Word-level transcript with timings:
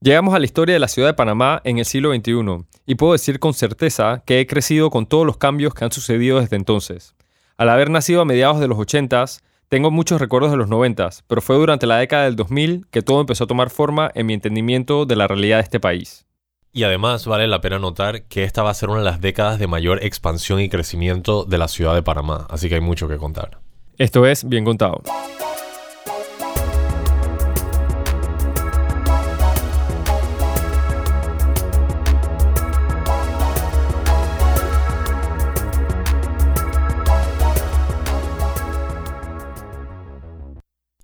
Llegamos 0.00 0.34
a 0.34 0.38
la 0.38 0.44
historia 0.44 0.74
de 0.74 0.78
la 0.78 0.88
ciudad 0.88 1.08
de 1.08 1.14
Panamá 1.14 1.62
en 1.64 1.78
el 1.78 1.86
siglo 1.86 2.14
XXI 2.14 2.66
y 2.84 2.96
puedo 2.96 3.14
decir 3.14 3.40
con 3.40 3.54
certeza 3.54 4.22
que 4.26 4.40
he 4.40 4.46
crecido 4.46 4.90
con 4.90 5.06
todos 5.06 5.24
los 5.24 5.38
cambios 5.38 5.72
que 5.72 5.86
han 5.86 5.92
sucedido 5.92 6.38
desde 6.38 6.56
entonces. 6.56 7.14
Al 7.56 7.70
haber 7.70 7.88
nacido 7.88 8.20
a 8.20 8.26
mediados 8.26 8.60
de 8.60 8.68
los 8.68 8.76
80s, 8.76 9.40
tengo 9.68 9.90
muchos 9.90 10.20
recuerdos 10.20 10.50
de 10.50 10.58
los 10.58 10.68
90s, 10.68 11.22
pero 11.26 11.40
fue 11.40 11.56
durante 11.56 11.86
la 11.86 11.96
década 11.96 12.24
del 12.24 12.36
2000 12.36 12.86
que 12.90 13.00
todo 13.00 13.22
empezó 13.22 13.44
a 13.44 13.46
tomar 13.46 13.70
forma 13.70 14.10
en 14.14 14.26
mi 14.26 14.34
entendimiento 14.34 15.06
de 15.06 15.16
la 15.16 15.26
realidad 15.26 15.56
de 15.56 15.62
este 15.62 15.80
país. 15.80 16.26
Y 16.72 16.84
además 16.84 17.24
vale 17.26 17.46
la 17.46 17.62
pena 17.62 17.78
notar 17.78 18.24
que 18.24 18.44
esta 18.44 18.62
va 18.62 18.70
a 18.70 18.74
ser 18.74 18.90
una 18.90 18.98
de 18.98 19.06
las 19.06 19.22
décadas 19.22 19.58
de 19.58 19.66
mayor 19.66 20.04
expansión 20.04 20.60
y 20.60 20.68
crecimiento 20.68 21.44
de 21.44 21.56
la 21.56 21.68
ciudad 21.68 21.94
de 21.94 22.02
Panamá, 22.02 22.46
así 22.50 22.68
que 22.68 22.74
hay 22.74 22.82
mucho 22.82 23.08
que 23.08 23.16
contar. 23.16 23.60
Esto 23.96 24.26
es 24.26 24.46
Bien 24.46 24.66
Contado. 24.66 25.00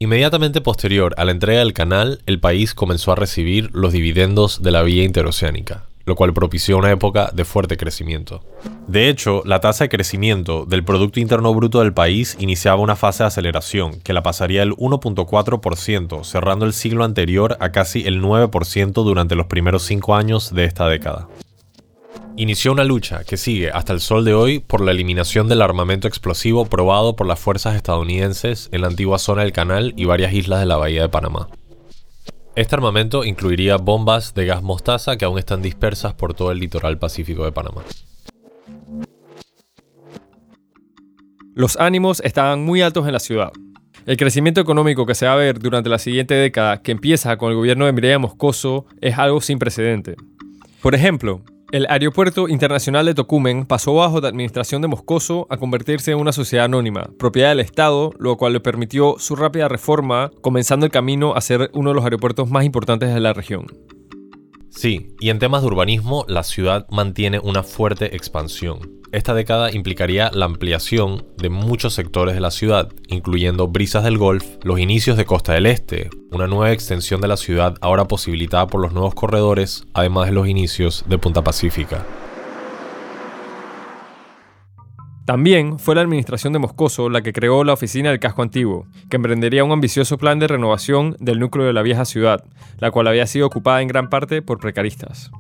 Inmediatamente 0.03 0.61
posterior 0.61 1.15
a 1.17 1.25
la 1.25 1.31
entrega 1.31 1.61
del 1.61 1.75
canal, 1.75 2.23
el 2.27 2.41
país 2.41 2.75
comenzó 2.75 3.13
a 3.13 3.15
recibir 3.15 3.71
los 3.73 3.93
dividendos 3.93 4.61
de 4.61 4.73
la 4.73 4.83
vía 4.83 5.05
interoceánica, 5.05 5.85
lo 6.07 6.17
cual 6.17 6.35
propició 6.35 6.77
una 6.77 6.91
época 6.91 7.31
de 7.33 7.45
fuerte 7.45 7.77
crecimiento. 7.77 8.43
De 8.89 9.09
hecho, 9.09 9.43
la 9.45 9.61
tasa 9.61 9.85
de 9.85 9.91
crecimiento 9.91 10.67
del 10.67 10.83
Producto 10.83 11.21
Interno 11.21 11.55
Bruto 11.55 11.79
del 11.79 11.93
país 11.93 12.37
iniciaba 12.41 12.83
una 12.83 12.97
fase 12.97 13.23
de 13.23 13.29
aceleración 13.29 14.01
que 14.01 14.13
la 14.13 14.25
pasaría 14.25 14.63
del 14.63 14.73
1.4%, 14.73 16.25
cerrando 16.25 16.65
el 16.65 16.73
siglo 16.73 17.05
anterior 17.05 17.57
a 17.61 17.71
casi 17.71 18.05
el 18.05 18.21
9% 18.21 19.05
durante 19.05 19.37
los 19.37 19.47
primeros 19.47 19.85
cinco 19.85 20.17
años 20.17 20.53
de 20.53 20.65
esta 20.65 20.89
década 20.89 21.29
inició 22.37 22.73
una 22.73 22.85
lucha 22.85 23.25
que 23.25 23.37
sigue 23.37 23.71
hasta 23.71 23.93
el 23.93 24.01
sol 24.01 24.25
de 24.25 24.35
hoy 24.35 24.59
por 24.59 24.81
la 24.81 24.93
eliminación 24.93 25.49
del 25.49 25.63
armamento 25.63 26.09
explosivo 26.09 26.67
probado 26.67 27.17
por 27.17 27.27
las 27.27 27.39
fuerzas 27.39 27.77
estadounidenses 27.77 28.69
en 28.73 28.81
la 28.81 28.89
antigua 28.89 29.19
zona 29.19 29.43
del 29.43 29.53
canal 29.53 29.93
y 29.97 30.05
varias 30.05 30.33
islas 30.33 30.61
de 30.61 30.67
la 30.67 30.77
bahía 30.77 31.03
de 31.03 31.09
Panamá. 31.09 31.49
Este 32.55 32.75
armamento 32.75 33.25
incluiría 33.25 33.77
bombas 33.77 34.35
de 34.35 34.47
gas 34.47 34.63
mostaza 34.63 35.17
que 35.17 35.25
aún 35.25 35.39
están 35.39 35.63
dispersas 35.63 36.15
por 36.15 36.35
todo 36.35 36.53
el 36.53 36.59
litoral 36.59 36.99
pacífico 36.99 37.45
de 37.45 37.53
Panamá. 37.53 37.83
Los 41.55 41.77
ánimos 41.77 42.21
estaban 42.25 42.65
muy 42.65 42.81
altos 42.83 43.07
en 43.07 43.13
la 43.13 43.21
ciudad. 43.21 43.53
El 44.05 44.17
crecimiento 44.17 44.61
económico 44.61 45.07
que 45.07 45.15
se 45.15 45.27
va 45.27 45.35
a 45.35 45.37
ver 45.37 45.59
durante 45.59 45.89
la 45.89 45.99
siguiente 45.99 46.35
década, 46.35 46.83
que 46.83 46.93
empieza 46.93 47.37
con 47.37 47.51
el 47.51 47.57
gobierno 47.57 47.87
de 47.87 47.93
Mireya 47.93 48.19
Moscoso, 48.19 48.87
es 49.01 49.17
algo 49.17 49.41
sin 49.41 49.59
precedente. 49.59 50.17
Por 50.81 50.95
ejemplo, 50.95 51.43
el 51.73 51.87
Aeropuerto 51.89 52.49
Internacional 52.49 53.07
de 53.07 53.15
Tocumen 53.15 53.65
pasó 53.65 53.95
bajo 53.95 54.21
la 54.21 54.29
administración 54.29 54.83
de 54.83 54.89
Moscoso 54.89 55.47
a 55.49 55.57
convertirse 55.57 56.13
en 56.13 56.19
una 56.19 56.33
sociedad 56.33 56.67
anónima, 56.67 57.09
propiedad 57.19 57.49
del 57.49 57.61
Estado, 57.61 58.13
lo 58.19 58.37
cual 58.37 58.53
le 58.53 58.61
permitió 58.61 59.17
su 59.19 59.37
rápida 59.37 59.69
reforma, 59.69 60.31
comenzando 60.43 60.85
el 60.85 60.93
camino 60.93 61.35
a 61.35 61.41
ser 61.41 61.71
uno 61.73 61.91
de 61.91 61.95
los 61.95 62.05
aeropuertos 62.05 62.51
más 62.51 62.67
importantes 62.67 63.13
de 63.15 63.21
la 63.21 63.33
región. 63.33 63.67
Sí, 64.69 65.15
y 65.19 65.31
en 65.31 65.39
temas 65.39 65.63
de 65.63 65.69
urbanismo, 65.69 66.27
la 66.29 66.43
ciudad 66.43 66.87
mantiene 66.91 67.39
una 67.39 67.63
fuerte 67.63 68.15
expansión. 68.15 69.02
Esta 69.13 69.35
década 69.35 69.71
implicaría 69.71 70.31
la 70.33 70.47
ampliación 70.47 71.27
de 71.37 71.51
muchos 71.51 71.93
sectores 71.93 72.35
de 72.35 72.41
la 72.41 72.51
ciudad, 72.51 72.89
incluyendo 73.09 73.69
Brisas 73.69 74.05
del 74.05 74.17
Golf, 74.17 74.43
los 74.63 74.81
inicios 74.81 75.19
de 75.19 75.27
Costa 75.27 75.53
del 75.53 75.67
Este, 75.67 76.09
una 76.31 76.47
nueva 76.47 76.73
extensión 76.73 77.21
de 77.21 77.29
la 77.29 77.37
ciudad 77.37 77.75
ahora 77.83 78.07
posibilitada 78.07 78.67
por 78.67 78.81
los 78.81 78.95
nuevos 78.95 79.15
corredores, 79.15 79.85
además 79.93 80.29
de 80.29 80.33
los 80.33 80.49
inicios 80.49 81.05
de 81.07 81.19
Punta 81.19 81.45
Pacífica. 81.45 82.07
También 85.27 85.79
fue 85.79 85.95
la 85.95 86.01
administración 86.01 86.55
de 86.55 86.61
Moscoso 86.61 87.11
la 87.11 87.21
que 87.21 87.35
creó 87.35 87.65
la 87.65 87.75
Oficina 87.75 88.09
del 88.09 88.19
Casco 88.19 88.41
Antiguo, 88.41 88.87
que 89.11 89.17
emprendería 89.17 89.63
un 89.63 89.73
ambicioso 89.73 90.17
plan 90.17 90.39
de 90.39 90.49
renovación 90.49 91.17
del 91.21 91.39
núcleo 91.39 91.67
de 91.67 91.75
la 91.75 91.83
vieja 91.83 92.07
ciudad, 92.07 92.45
la 92.79 92.91
cual 92.91 93.09
había 93.09 93.27
sido 93.27 93.47
ocupada 93.47 93.83
en 93.83 93.89
gran 93.89 94.09
parte 94.09 94.41
por 94.41 94.59
precaristas. 94.59 95.31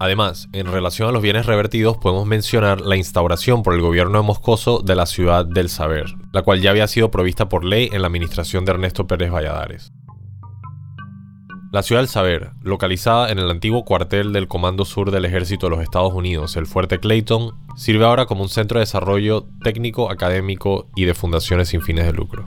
Además, 0.00 0.48
en 0.54 0.66
relación 0.66 1.10
a 1.10 1.12
los 1.12 1.20
bienes 1.20 1.44
revertidos, 1.44 1.98
podemos 1.98 2.26
mencionar 2.26 2.80
la 2.80 2.96
instauración 2.96 3.62
por 3.62 3.74
el 3.74 3.82
gobierno 3.82 4.18
de 4.18 4.24
Moscoso 4.24 4.78
de 4.78 4.94
la 4.94 5.04
Ciudad 5.04 5.44
del 5.44 5.68
Saber, 5.68 6.06
la 6.32 6.40
cual 6.40 6.62
ya 6.62 6.70
había 6.70 6.88
sido 6.88 7.10
provista 7.10 7.50
por 7.50 7.66
ley 7.66 7.90
en 7.92 8.00
la 8.00 8.06
administración 8.06 8.64
de 8.64 8.72
Ernesto 8.72 9.06
Pérez 9.06 9.30
Valladares. 9.30 9.92
La 11.70 11.82
Ciudad 11.82 12.00
del 12.00 12.08
Saber, 12.08 12.52
localizada 12.62 13.30
en 13.30 13.38
el 13.40 13.50
antiguo 13.50 13.84
cuartel 13.84 14.32
del 14.32 14.48
Comando 14.48 14.86
Sur 14.86 15.10
del 15.10 15.26
Ejército 15.26 15.66
de 15.66 15.76
los 15.76 15.82
Estados 15.82 16.14
Unidos, 16.14 16.56
el 16.56 16.64
Fuerte 16.64 16.98
Clayton, 16.98 17.52
sirve 17.76 18.06
ahora 18.06 18.24
como 18.24 18.42
un 18.42 18.48
centro 18.48 18.78
de 18.78 18.86
desarrollo 18.86 19.48
técnico, 19.62 20.10
académico 20.10 20.88
y 20.96 21.04
de 21.04 21.12
fundaciones 21.12 21.68
sin 21.68 21.82
fines 21.82 22.06
de 22.06 22.14
lucro. 22.14 22.46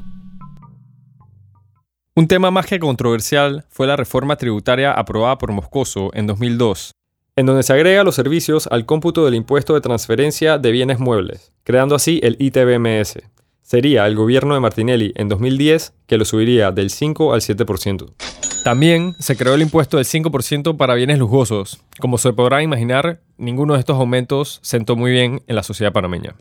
Un 2.16 2.28
tema 2.28 2.50
más 2.50 2.66
que 2.66 2.80
controversial 2.80 3.68
fue 3.70 3.85
la 3.85 3.96
reforma 3.96 4.38
tributaria 4.38 4.91
aprobada 4.91 5.38
por 5.38 5.52
Moscoso 5.52 6.09
en 6.16 6.25
2002, 6.25 6.96
en 7.35 7.45
donde 7.45 7.63
se 7.63 7.73
agrega 7.73 8.03
los 8.03 8.16
servicios 8.16 8.67
al 8.67 8.85
cómputo 8.85 9.25
del 9.25 9.35
impuesto 9.35 9.73
de 9.73 9.81
transferencia 9.81 10.57
de 10.57 10.71
bienes 10.71 10.99
muebles, 10.99 11.51
creando 11.63 11.95
así 11.95 12.19
el 12.23 12.38
ITBMS. 12.39 13.23
Sería 13.61 14.05
el 14.05 14.16
gobierno 14.16 14.53
de 14.53 14.59
Martinelli 14.59 15.13
en 15.16 15.29
2010 15.29 15.93
que 16.05 16.17
lo 16.17 16.25
subiría 16.25 16.72
del 16.72 16.89
5 16.89 17.33
al 17.33 17.41
7%. 17.41 18.13
También 18.63 19.16
se 19.19 19.35
creó 19.35 19.55
el 19.55 19.61
impuesto 19.61 19.97
del 19.97 20.05
5% 20.05 20.77
para 20.77 20.93
bienes 20.93 21.17
lujosos. 21.17 21.81
Como 21.99 22.17
se 22.17 22.33
podrá 22.33 22.61
imaginar, 22.61 23.22
ninguno 23.38 23.73
de 23.73 23.79
estos 23.79 23.97
aumentos 23.97 24.59
sentó 24.61 24.95
muy 24.95 25.11
bien 25.11 25.41
en 25.47 25.55
la 25.55 25.63
sociedad 25.63 25.91
panameña. 25.91 26.35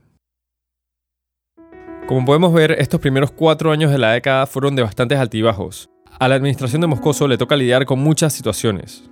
Como 2.06 2.24
podemos 2.26 2.52
ver, 2.52 2.72
estos 2.72 3.00
primeros 3.00 3.30
cuatro 3.30 3.72
años 3.72 3.90
de 3.90 3.98
la 3.98 4.12
década 4.12 4.46
fueron 4.46 4.76
de 4.76 4.82
bastantes 4.82 5.18
altibajos. 5.18 5.88
A 6.18 6.28
la 6.28 6.34
administración 6.34 6.80
de 6.82 6.88
Moscoso 6.88 7.26
le 7.26 7.38
toca 7.38 7.56
lidiar 7.56 7.86
con 7.86 8.00
muchas 8.00 8.32
situaciones, 8.32 9.10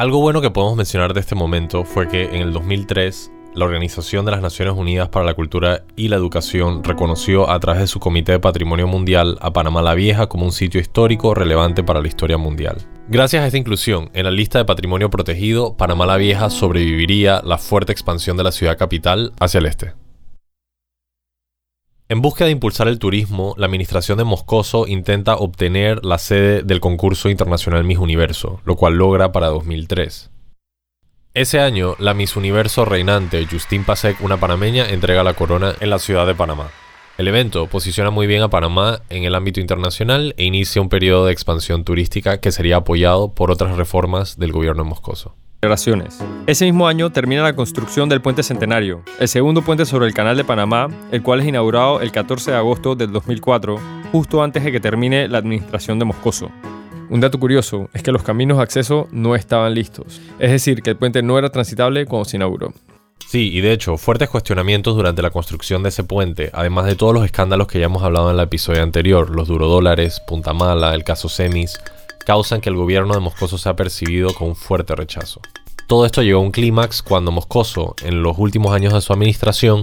algo 0.00 0.18
bueno 0.18 0.40
que 0.40 0.50
podemos 0.50 0.78
mencionar 0.78 1.12
de 1.12 1.20
este 1.20 1.34
momento 1.34 1.84
fue 1.84 2.08
que 2.08 2.22
en 2.22 2.36
el 2.36 2.54
2003 2.54 3.32
la 3.54 3.66
Organización 3.66 4.24
de 4.24 4.30
las 4.30 4.40
Naciones 4.40 4.72
Unidas 4.74 5.10
para 5.10 5.26
la 5.26 5.34
Cultura 5.34 5.84
y 5.94 6.08
la 6.08 6.16
Educación 6.16 6.82
reconoció 6.82 7.50
a 7.50 7.60
través 7.60 7.82
de 7.82 7.86
su 7.86 8.00
Comité 8.00 8.32
de 8.32 8.40
Patrimonio 8.40 8.86
Mundial 8.86 9.36
a 9.42 9.52
Panamá 9.52 9.82
la 9.82 9.92
Vieja 9.92 10.26
como 10.26 10.46
un 10.46 10.52
sitio 10.52 10.80
histórico 10.80 11.34
relevante 11.34 11.84
para 11.84 12.00
la 12.00 12.08
historia 12.08 12.38
mundial. 12.38 12.78
Gracias 13.08 13.42
a 13.42 13.46
esta 13.46 13.58
inclusión 13.58 14.08
en 14.14 14.24
la 14.24 14.30
lista 14.30 14.56
de 14.56 14.64
patrimonio 14.64 15.10
protegido, 15.10 15.76
Panamá 15.76 16.06
la 16.06 16.16
Vieja 16.16 16.48
sobreviviría 16.48 17.42
la 17.44 17.58
fuerte 17.58 17.92
expansión 17.92 18.38
de 18.38 18.44
la 18.44 18.52
ciudad 18.52 18.78
capital 18.78 19.34
hacia 19.38 19.58
el 19.58 19.66
este. 19.66 19.99
En 22.10 22.22
búsqueda 22.22 22.46
de 22.46 22.52
impulsar 22.52 22.88
el 22.88 22.98
turismo, 22.98 23.54
la 23.56 23.66
administración 23.66 24.18
de 24.18 24.24
Moscoso 24.24 24.88
intenta 24.88 25.36
obtener 25.36 26.04
la 26.04 26.18
sede 26.18 26.64
del 26.64 26.80
concurso 26.80 27.28
internacional 27.28 27.84
Miss 27.84 27.98
Universo, 27.98 28.60
lo 28.64 28.74
cual 28.74 28.94
logra 28.94 29.30
para 29.30 29.46
2003. 29.46 30.28
Ese 31.34 31.60
año, 31.60 31.94
la 32.00 32.12
Miss 32.12 32.34
Universo 32.34 32.84
reinante 32.84 33.46
Justine 33.48 33.84
Pasek, 33.84 34.20
una 34.24 34.40
panameña, 34.40 34.90
entrega 34.90 35.22
la 35.22 35.34
corona 35.34 35.76
en 35.78 35.88
la 35.88 36.00
ciudad 36.00 36.26
de 36.26 36.34
Panamá. 36.34 36.72
El 37.16 37.28
evento 37.28 37.68
posiciona 37.68 38.10
muy 38.10 38.26
bien 38.26 38.42
a 38.42 38.50
Panamá 38.50 39.02
en 39.08 39.22
el 39.22 39.36
ámbito 39.36 39.60
internacional 39.60 40.34
e 40.36 40.42
inicia 40.42 40.82
un 40.82 40.88
periodo 40.88 41.26
de 41.26 41.32
expansión 41.32 41.84
turística 41.84 42.40
que 42.40 42.50
sería 42.50 42.78
apoyado 42.78 43.34
por 43.36 43.52
otras 43.52 43.76
reformas 43.76 44.36
del 44.36 44.50
gobierno 44.50 44.82
de 44.82 44.88
Ese 46.46 46.64
mismo 46.64 46.88
año 46.88 47.10
termina 47.10 47.42
la 47.42 47.54
construcción 47.54 48.08
del 48.08 48.22
Puente 48.22 48.42
Centenario, 48.42 49.02
el 49.18 49.28
segundo 49.28 49.60
puente 49.60 49.84
sobre 49.84 50.06
el 50.06 50.14
Canal 50.14 50.34
de 50.38 50.44
Panamá, 50.44 50.88
el 51.12 51.22
cual 51.22 51.40
es 51.40 51.46
inaugurado 51.46 52.00
el 52.00 52.12
14 52.12 52.52
de 52.52 52.56
agosto 52.56 52.94
del 52.94 53.12
2004, 53.12 53.78
justo 54.10 54.42
antes 54.42 54.64
de 54.64 54.72
que 54.72 54.80
termine 54.80 55.28
la 55.28 55.36
administración 55.36 55.98
de 55.98 56.06
Moscoso. 56.06 56.50
Un 57.10 57.20
dato 57.20 57.38
curioso 57.38 57.90
es 57.92 58.02
que 58.02 58.10
los 58.10 58.22
caminos 58.22 58.56
de 58.56 58.62
acceso 58.62 59.06
no 59.12 59.34
estaban 59.34 59.74
listos, 59.74 60.22
es 60.38 60.50
decir, 60.50 60.80
que 60.80 60.90
el 60.90 60.96
puente 60.96 61.22
no 61.22 61.38
era 61.38 61.50
transitable 61.50 62.06
cuando 62.06 62.24
se 62.24 62.38
inauguró. 62.38 62.72
Sí, 63.28 63.50
y 63.52 63.60
de 63.60 63.72
hecho, 63.72 63.98
fuertes 63.98 64.30
cuestionamientos 64.30 64.96
durante 64.96 65.20
la 65.20 65.30
construcción 65.30 65.82
de 65.82 65.90
ese 65.90 66.04
puente, 66.04 66.50
además 66.54 66.86
de 66.86 66.96
todos 66.96 67.12
los 67.12 67.24
escándalos 67.24 67.68
que 67.68 67.78
ya 67.78 67.84
hemos 67.84 68.02
hablado 68.02 68.30
en 68.30 68.36
el 68.36 68.42
episodio 68.42 68.82
anterior, 68.82 69.28
los 69.28 69.46
durodólares, 69.46 70.20
Punta 70.26 70.54
Mala, 70.54 70.94
el 70.94 71.04
caso 71.04 71.28
Semis, 71.28 71.78
causan 72.24 72.60
que 72.60 72.68
el 72.68 72.76
gobierno 72.76 73.14
de 73.14 73.20
Moscoso 73.20 73.58
sea 73.58 73.76
percibido 73.76 74.32
con 74.34 74.48
un 74.48 74.56
fuerte 74.56 74.94
rechazo. 74.94 75.40
Todo 75.86 76.06
esto 76.06 76.22
llegó 76.22 76.38
a 76.38 76.42
un 76.42 76.52
clímax 76.52 77.02
cuando 77.02 77.32
Moscoso, 77.32 77.96
en 78.02 78.22
los 78.22 78.38
últimos 78.38 78.72
años 78.72 78.92
de 78.92 79.00
su 79.00 79.12
administración, 79.12 79.80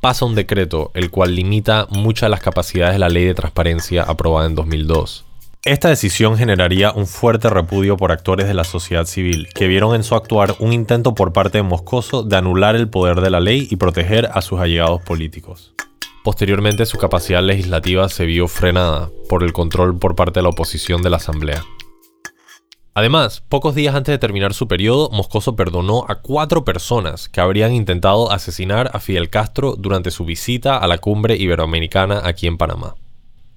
pasa 0.00 0.24
un 0.24 0.34
decreto 0.34 0.90
el 0.94 1.10
cual 1.10 1.34
limita 1.34 1.86
muchas 1.90 2.26
de 2.26 2.30
las 2.30 2.40
capacidades 2.40 2.94
de 2.94 2.98
la 2.98 3.08
ley 3.08 3.24
de 3.24 3.34
transparencia 3.34 4.02
aprobada 4.02 4.46
en 4.46 4.54
2002. 4.54 5.24
Esta 5.64 5.88
decisión 5.88 6.38
generaría 6.38 6.92
un 6.92 7.06
fuerte 7.06 7.50
repudio 7.50 7.96
por 7.96 8.12
actores 8.12 8.46
de 8.46 8.54
la 8.54 8.64
sociedad 8.64 9.06
civil, 9.06 9.48
que 9.54 9.66
vieron 9.66 9.94
en 9.94 10.04
su 10.04 10.14
actuar 10.14 10.54
un 10.60 10.72
intento 10.72 11.14
por 11.14 11.32
parte 11.32 11.58
de 11.58 11.62
Moscoso 11.62 12.22
de 12.22 12.36
anular 12.36 12.76
el 12.76 12.88
poder 12.88 13.20
de 13.20 13.30
la 13.30 13.40
ley 13.40 13.66
y 13.70 13.76
proteger 13.76 14.30
a 14.32 14.40
sus 14.40 14.60
allegados 14.60 15.02
políticos. 15.02 15.74
Posteriormente 16.28 16.84
su 16.84 16.98
capacidad 16.98 17.42
legislativa 17.42 18.06
se 18.10 18.26
vio 18.26 18.48
frenada 18.48 19.08
por 19.30 19.42
el 19.42 19.54
control 19.54 19.98
por 19.98 20.14
parte 20.14 20.40
de 20.40 20.42
la 20.42 20.50
oposición 20.50 21.00
de 21.00 21.08
la 21.08 21.16
Asamblea. 21.16 21.64
Además, 22.92 23.42
pocos 23.48 23.74
días 23.74 23.94
antes 23.94 24.12
de 24.12 24.18
terminar 24.18 24.52
su 24.52 24.68
periodo, 24.68 25.08
Moscoso 25.08 25.56
perdonó 25.56 26.04
a 26.06 26.16
cuatro 26.16 26.66
personas 26.66 27.30
que 27.30 27.40
habrían 27.40 27.72
intentado 27.72 28.30
asesinar 28.30 28.90
a 28.92 29.00
Fidel 29.00 29.30
Castro 29.30 29.74
durante 29.74 30.10
su 30.10 30.26
visita 30.26 30.76
a 30.76 30.86
la 30.86 30.98
cumbre 30.98 31.34
iberoamericana 31.34 32.20
aquí 32.22 32.46
en 32.46 32.58
Panamá. 32.58 32.94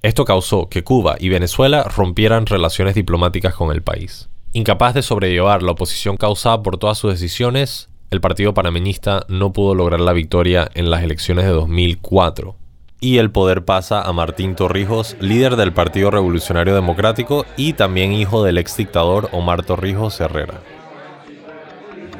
Esto 0.02 0.24
causó 0.24 0.70
que 0.70 0.86
Cuba 0.86 1.18
y 1.20 1.28
Venezuela 1.28 1.84
rompieran 1.84 2.46
relaciones 2.46 2.96
diplomáticas 2.96 3.54
con 3.54 3.74
el 3.74 3.82
país. 3.82 4.30
Incapaz 4.54 4.94
de 4.94 5.02
sobrellevar 5.02 5.62
la 5.62 5.74
oposición 5.74 6.16
causada 6.16 6.64
por 6.64 6.78
todas 6.78 6.98
sus 6.98 7.12
decisiones, 7.12 7.90
el 8.12 8.22
partido 8.22 8.54
panameñista 8.54 9.26
no 9.28 9.52
pudo 9.52 9.76
lograr 9.76 10.00
la 10.00 10.14
victoria 10.14 10.72
en 10.74 10.90
las 10.90 11.04
elecciones 11.04 11.44
de 11.44 11.52
2004. 11.52 12.61
Y 13.04 13.18
el 13.18 13.32
poder 13.32 13.66
pasa 13.66 14.04
a 14.04 14.14
Martín 14.14 14.54
Torrijos, 14.54 15.18
líder 15.20 15.56
del 15.56 15.74
Partido 15.74 16.12
Revolucionario 16.12 16.76
Democrático 16.76 17.48
y 17.58 17.74
también 17.74 18.14
hijo 18.14 18.44
del 18.44 18.60
ex 18.60 18.78
dictador 18.78 19.28
Omar 19.32 19.66
Torrijos 19.66 20.22
Herrera. 20.22 20.62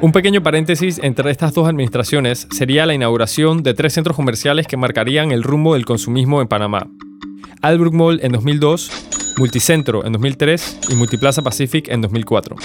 Un 0.00 0.10
pequeño 0.10 0.42
paréntesis 0.42 0.98
entre 1.00 1.30
estas 1.30 1.54
dos 1.54 1.68
administraciones 1.68 2.48
sería 2.50 2.84
la 2.84 2.94
inauguración 2.94 3.62
de 3.62 3.74
tres 3.74 3.92
centros 3.92 4.16
comerciales 4.16 4.66
que 4.66 4.76
marcarían 4.76 5.30
el 5.30 5.44
rumbo 5.44 5.74
del 5.74 5.84
consumismo 5.84 6.42
en 6.42 6.48
Panamá. 6.48 6.88
Albrook 7.60 7.94
Mall 7.94 8.18
en 8.20 8.32
2002, 8.32 8.90
Multicentro 9.38 10.04
en 10.04 10.12
2003 10.14 10.80
y 10.88 10.94
Multiplaza 10.96 11.42
Pacific 11.42 11.86
en 11.90 12.00
2004. 12.00 12.56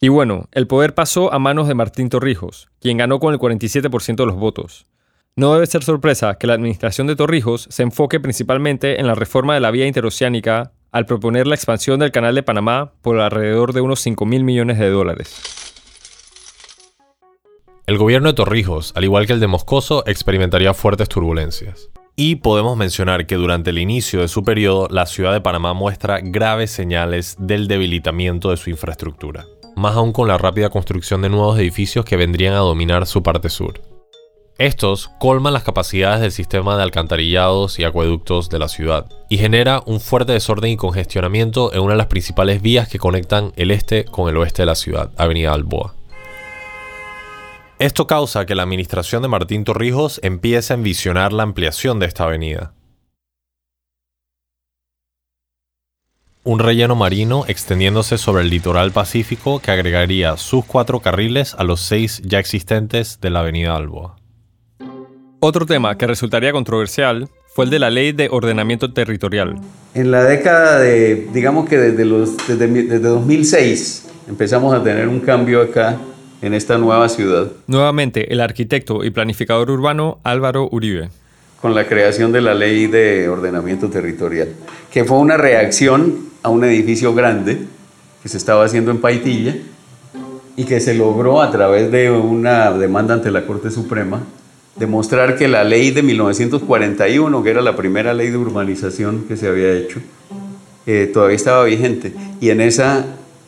Y 0.00 0.08
bueno, 0.08 0.48
el 0.52 0.66
poder 0.66 0.94
pasó 0.94 1.30
a 1.34 1.38
manos 1.38 1.68
de 1.68 1.74
Martín 1.74 2.08
Torrijos, 2.08 2.70
quien 2.80 2.96
ganó 2.96 3.20
con 3.20 3.34
el 3.34 3.38
47% 3.38 4.16
de 4.16 4.26
los 4.26 4.36
votos. 4.36 4.86
No 5.40 5.54
debe 5.54 5.66
ser 5.66 5.82
sorpresa 5.82 6.34
que 6.34 6.46
la 6.46 6.52
administración 6.52 7.06
de 7.06 7.16
Torrijos 7.16 7.66
se 7.70 7.82
enfoque 7.82 8.20
principalmente 8.20 9.00
en 9.00 9.06
la 9.06 9.14
reforma 9.14 9.54
de 9.54 9.60
la 9.60 9.70
vía 9.70 9.86
interoceánica 9.86 10.72
al 10.92 11.06
proponer 11.06 11.46
la 11.46 11.54
expansión 11.54 11.98
del 11.98 12.12
canal 12.12 12.34
de 12.34 12.42
Panamá 12.42 12.92
por 13.00 13.18
alrededor 13.18 13.72
de 13.72 13.80
unos 13.80 14.00
5 14.00 14.26
mil 14.26 14.44
millones 14.44 14.78
de 14.78 14.90
dólares. 14.90 15.40
El 17.86 17.96
gobierno 17.96 18.28
de 18.28 18.34
Torrijos, 18.34 18.92
al 18.94 19.04
igual 19.04 19.26
que 19.26 19.32
el 19.32 19.40
de 19.40 19.46
Moscoso, 19.46 20.04
experimentaría 20.06 20.74
fuertes 20.74 21.08
turbulencias. 21.08 21.88
Y 22.16 22.36
podemos 22.36 22.76
mencionar 22.76 23.26
que 23.26 23.36
durante 23.36 23.70
el 23.70 23.78
inicio 23.78 24.20
de 24.20 24.28
su 24.28 24.44
periodo, 24.44 24.88
la 24.90 25.06
ciudad 25.06 25.32
de 25.32 25.40
Panamá 25.40 25.72
muestra 25.72 26.20
graves 26.22 26.70
señales 26.70 27.36
del 27.38 27.66
debilitamiento 27.66 28.50
de 28.50 28.58
su 28.58 28.68
infraestructura, 28.68 29.46
más 29.74 29.96
aún 29.96 30.12
con 30.12 30.28
la 30.28 30.36
rápida 30.36 30.68
construcción 30.68 31.22
de 31.22 31.30
nuevos 31.30 31.58
edificios 31.58 32.04
que 32.04 32.18
vendrían 32.18 32.52
a 32.52 32.58
dominar 32.58 33.06
su 33.06 33.22
parte 33.22 33.48
sur. 33.48 33.80
Estos 34.60 35.08
colman 35.18 35.54
las 35.54 35.62
capacidades 35.62 36.20
del 36.20 36.32
sistema 36.32 36.76
de 36.76 36.82
alcantarillados 36.82 37.78
y 37.78 37.84
acueductos 37.84 38.50
de 38.50 38.58
la 38.58 38.68
ciudad 38.68 39.06
y 39.30 39.38
genera 39.38 39.82
un 39.86 40.00
fuerte 40.00 40.32
desorden 40.32 40.70
y 40.70 40.76
congestionamiento 40.76 41.72
en 41.72 41.80
una 41.80 41.94
de 41.94 41.96
las 41.96 42.08
principales 42.08 42.60
vías 42.60 42.86
que 42.86 42.98
conectan 42.98 43.54
el 43.56 43.70
este 43.70 44.04
con 44.04 44.28
el 44.28 44.36
oeste 44.36 44.60
de 44.60 44.66
la 44.66 44.74
ciudad, 44.74 45.12
Avenida 45.16 45.54
Alboa. 45.54 45.94
Esto 47.78 48.06
causa 48.06 48.44
que 48.44 48.54
la 48.54 48.64
administración 48.64 49.22
de 49.22 49.28
Martín 49.28 49.64
Torrijos 49.64 50.20
empiece 50.22 50.74
a 50.74 50.76
envisionar 50.76 51.32
la 51.32 51.44
ampliación 51.44 51.98
de 51.98 52.04
esta 52.04 52.24
avenida. 52.24 52.74
Un 56.44 56.58
relleno 56.58 56.96
marino 56.96 57.46
extendiéndose 57.48 58.18
sobre 58.18 58.42
el 58.42 58.50
litoral 58.50 58.92
pacífico 58.92 59.60
que 59.60 59.70
agregaría 59.70 60.36
sus 60.36 60.66
cuatro 60.66 61.00
carriles 61.00 61.54
a 61.54 61.64
los 61.64 61.80
seis 61.80 62.20
ya 62.26 62.38
existentes 62.38 63.22
de 63.22 63.30
la 63.30 63.40
avenida 63.40 63.74
Alboa. 63.74 64.19
Otro 65.42 65.64
tema 65.64 65.96
que 65.96 66.06
resultaría 66.06 66.52
controversial 66.52 67.30
fue 67.54 67.64
el 67.64 67.70
de 67.70 67.78
la 67.78 67.88
ley 67.88 68.12
de 68.12 68.28
ordenamiento 68.30 68.92
territorial. 68.92 69.58
En 69.94 70.10
la 70.10 70.22
década 70.22 70.78
de, 70.78 71.28
digamos 71.32 71.66
que 71.66 71.78
desde, 71.78 72.04
los, 72.04 72.36
desde, 72.46 72.68
desde 72.68 72.98
2006, 72.98 74.08
empezamos 74.28 74.74
a 74.74 74.82
tener 74.82 75.08
un 75.08 75.20
cambio 75.20 75.62
acá 75.62 75.96
en 76.42 76.52
esta 76.52 76.76
nueva 76.76 77.08
ciudad. 77.08 77.50
Nuevamente, 77.68 78.30
el 78.30 78.42
arquitecto 78.42 79.02
y 79.02 79.10
planificador 79.10 79.70
urbano 79.70 80.18
Álvaro 80.24 80.68
Uribe. 80.70 81.08
Con 81.62 81.74
la 81.74 81.86
creación 81.86 82.32
de 82.32 82.42
la 82.42 82.52
ley 82.52 82.86
de 82.86 83.30
ordenamiento 83.30 83.88
territorial, 83.88 84.48
que 84.92 85.04
fue 85.04 85.16
una 85.16 85.38
reacción 85.38 86.18
a 86.42 86.50
un 86.50 86.64
edificio 86.64 87.14
grande 87.14 87.60
que 88.22 88.28
se 88.28 88.36
estaba 88.36 88.66
haciendo 88.66 88.90
en 88.90 88.98
Paitilla 88.98 89.56
y 90.56 90.64
que 90.64 90.80
se 90.80 90.92
logró 90.92 91.40
a 91.40 91.50
través 91.50 91.90
de 91.90 92.10
una 92.10 92.70
demanda 92.72 93.14
ante 93.14 93.30
la 93.30 93.46
Corte 93.46 93.70
Suprema 93.70 94.20
demostrar 94.80 95.36
que 95.36 95.46
la 95.46 95.62
ley 95.62 95.90
de 95.90 96.02
1941, 96.02 97.42
que 97.42 97.50
era 97.50 97.60
la 97.60 97.76
primera 97.76 98.14
ley 98.14 98.30
de 98.30 98.38
urbanización 98.38 99.26
que 99.28 99.36
se 99.36 99.46
había 99.46 99.72
hecho, 99.74 100.00
eh, 100.86 101.08
todavía 101.12 101.36
estaba 101.36 101.64
vigente. 101.64 102.14
Y 102.40 102.48
en 102.48 102.62
esa 102.62 103.04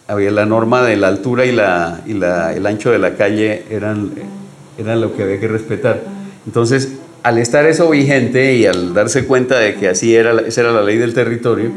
había 0.07 0.31
la 0.31 0.45
norma 0.45 0.83
de 0.83 0.99
la 0.99 1.09
altura 1.09 1.47
y, 1.47 1.53
la, 1.53 2.03
y 2.07 2.13
la, 2.13 2.53
el 2.53 2.67
ancho 2.67 2.91
de 2.91 2.99
la 2.99 3.15
calle 3.17 3.65
eran, 3.71 4.11
eran 4.77 5.01
lo 5.01 5.17
que 5.17 5.23
había 5.23 5.41
que 5.41 5.49
respetar. 5.49 6.03
Entonces, 6.45 6.99
al 7.23 7.39
estar 7.39 7.65
eso 7.65 7.89
vigente 7.89 8.55
y 8.55 8.67
al 8.67 8.93
darse 8.93 9.25
cuenta 9.25 9.59
de 9.59 9.77
que 9.77 9.89
así 9.89 10.15
era, 10.15 10.39
esa 10.43 10.61
era 10.61 10.73
la 10.73 10.83
ley 10.83 10.99
del 10.99 11.15
territorio, 11.15 11.71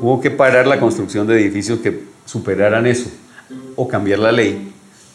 hubo 0.00 0.20
que 0.20 0.30
parar 0.30 0.68
la 0.68 0.78
construcción 0.78 1.26
de 1.26 1.34
edificios 1.34 1.80
que 1.80 2.04
superaran 2.26 2.86
eso 2.86 3.10
o 3.74 3.88
cambiar 3.88 4.20
la 4.20 4.30
ley. 4.30 4.72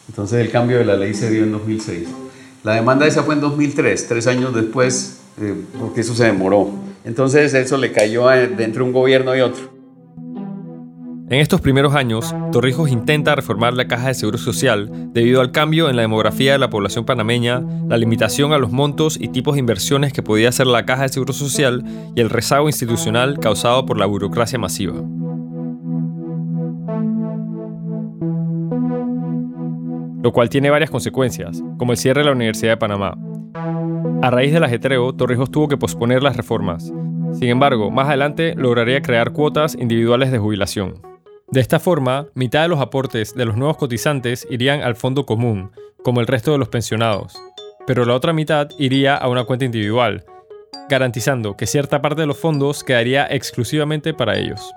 Entonces 0.10 0.42
el 0.42 0.52
cambio 0.52 0.80
de 0.80 0.86
la 0.86 0.98
ley 0.98 1.14
se 1.14 1.32
dio 1.32 1.44
en 1.44 1.54
2006. 1.54 2.27
La 2.64 2.74
demanda 2.74 3.08
esa 3.08 3.24
fue 3.24 3.36
en 3.36 3.42
2003, 3.42 4.08
tres 4.08 4.28
años 4.28 4.54
después, 4.54 5.20
eh, 5.40 5.56
porque 5.80 6.02
eso 6.02 6.14
se 6.16 6.26
demoró. 6.26 6.70
Entonces 7.06 7.54
eso 7.54 7.78
le 7.78 7.92
cayó 7.92 8.28
dentro 8.28 8.84
de 8.84 8.90
un 8.90 8.94
gobierno 8.94 9.36
y 9.36 9.42
otro. 9.42 9.78
En 11.30 11.42
estos 11.42 11.60
primeros 11.60 11.94
años, 11.94 12.34
Torrijos 12.54 12.90
intenta 12.90 13.36
reformar 13.36 13.74
la 13.74 13.90
caja 13.90 14.08
de 14.08 14.14
seguro 14.14 14.38
social 14.38 14.90
debido 15.12 15.42
al 15.42 15.52
cambio 15.52 15.90
en 15.90 15.98
la 15.98 16.04
demografía 16.04 16.54
de 16.54 16.58
la 16.58 16.70
población 16.70 17.04
panameña, 17.04 17.62
la 17.90 17.98
limitación 17.98 18.54
a 18.54 18.58
los 18.58 18.72
montos 18.72 19.18
y 19.20 19.28
tipos 19.28 19.56
de 19.56 19.60
inversiones 19.60 20.14
que 20.14 20.24
podía 20.24 20.48
hacer 20.48 20.68
la 20.68 20.86
caja 20.86 21.04
de 21.04 21.10
seguro 21.10 21.34
social 21.34 21.84
y 22.16 22.22
el 22.22 22.30
rezago 22.30 22.68
institucional 22.68 23.40
causado 23.40 23.86
por 23.86 23.98
la 23.98 24.06
burocracia 24.06 24.58
masiva. 24.58 24.94
Lo 30.28 30.34
cual 30.34 30.50
tiene 30.50 30.70
varias 30.70 30.90
consecuencias, 30.92 31.64
como 31.78 31.94
el 31.94 31.98
cierre 31.98 32.20
de 32.20 32.26
la 32.26 32.34
Universidad 32.34 32.74
de 32.74 32.78
Panamá. 32.78 33.18
A 34.22 34.30
raíz 34.30 34.52
del 34.52 34.66
ajetreo, 34.66 35.14
Torrijos 35.14 35.50
tuvo 35.50 35.70
que 35.70 35.78
posponer 35.78 36.22
las 36.22 36.36
reformas. 36.36 36.92
Sin 37.32 37.48
embargo, 37.48 37.92
más 37.92 38.10
adelante 38.10 38.54
lograría 38.54 39.02
crear 39.02 39.32
cuotas 39.32 39.78
individuales 39.80 40.30
de 40.30 40.38
jubilación. 40.38 41.02
De 41.50 41.62
esta 41.62 41.80
forma, 41.80 42.28
mitad 42.34 42.64
de 42.64 42.68
los 42.68 42.82
aportes 42.82 43.36
de 43.36 43.46
los 43.46 43.56
nuevos 43.56 43.78
cotizantes 43.78 44.46
irían 44.52 44.82
al 44.82 44.98
fondo 44.98 45.26
común, 45.26 45.72
como 46.04 46.20
el 46.20 46.28
resto 46.28 46.52
de 46.52 46.58
los 46.58 46.68
pensionados, 46.68 47.42
pero 47.86 48.04
la 48.04 48.14
otra 48.14 48.34
mitad 48.34 48.68
iría 48.78 49.16
a 49.16 49.30
una 49.30 49.46
cuenta 49.46 49.64
individual, 49.64 50.26
garantizando 50.90 51.56
que 51.56 51.68
cierta 51.68 52.02
parte 52.02 52.20
de 52.20 52.28
los 52.28 52.38
fondos 52.38 52.84
quedaría 52.84 53.26
exclusivamente 53.28 54.14
para 54.14 54.38
ellos. 54.38 54.74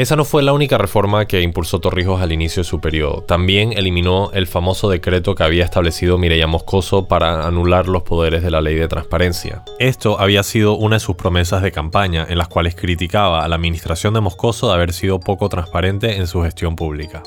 Esa 0.00 0.16
no 0.16 0.24
fue 0.24 0.42
la 0.42 0.54
única 0.54 0.78
reforma 0.78 1.26
que 1.26 1.42
impulsó 1.42 1.78
Torrijos 1.78 2.22
al 2.22 2.32
inicio 2.32 2.62
de 2.62 2.64
su 2.64 2.80
periodo. 2.80 3.22
También 3.24 3.74
eliminó 3.74 4.30
el 4.32 4.46
famoso 4.46 4.88
decreto 4.88 5.34
que 5.34 5.42
había 5.42 5.62
establecido 5.62 6.16
Mireya 6.16 6.46
Moscoso 6.46 7.06
para 7.06 7.46
anular 7.46 7.86
los 7.86 8.02
poderes 8.02 8.42
de 8.42 8.50
la 8.50 8.62
ley 8.62 8.76
de 8.76 8.88
transparencia. 8.88 9.62
Esto 9.78 10.18
había 10.18 10.42
sido 10.42 10.72
una 10.72 10.96
de 10.96 11.00
sus 11.00 11.16
promesas 11.16 11.60
de 11.60 11.70
campaña, 11.70 12.24
en 12.26 12.38
las 12.38 12.48
cuales 12.48 12.76
criticaba 12.76 13.44
a 13.44 13.48
la 13.48 13.56
administración 13.56 14.14
de 14.14 14.22
Moscoso 14.22 14.68
de 14.68 14.72
haber 14.72 14.94
sido 14.94 15.20
poco 15.20 15.50
transparente 15.50 16.16
en 16.16 16.26
su 16.26 16.40
gestión 16.40 16.76
pública. 16.76 17.22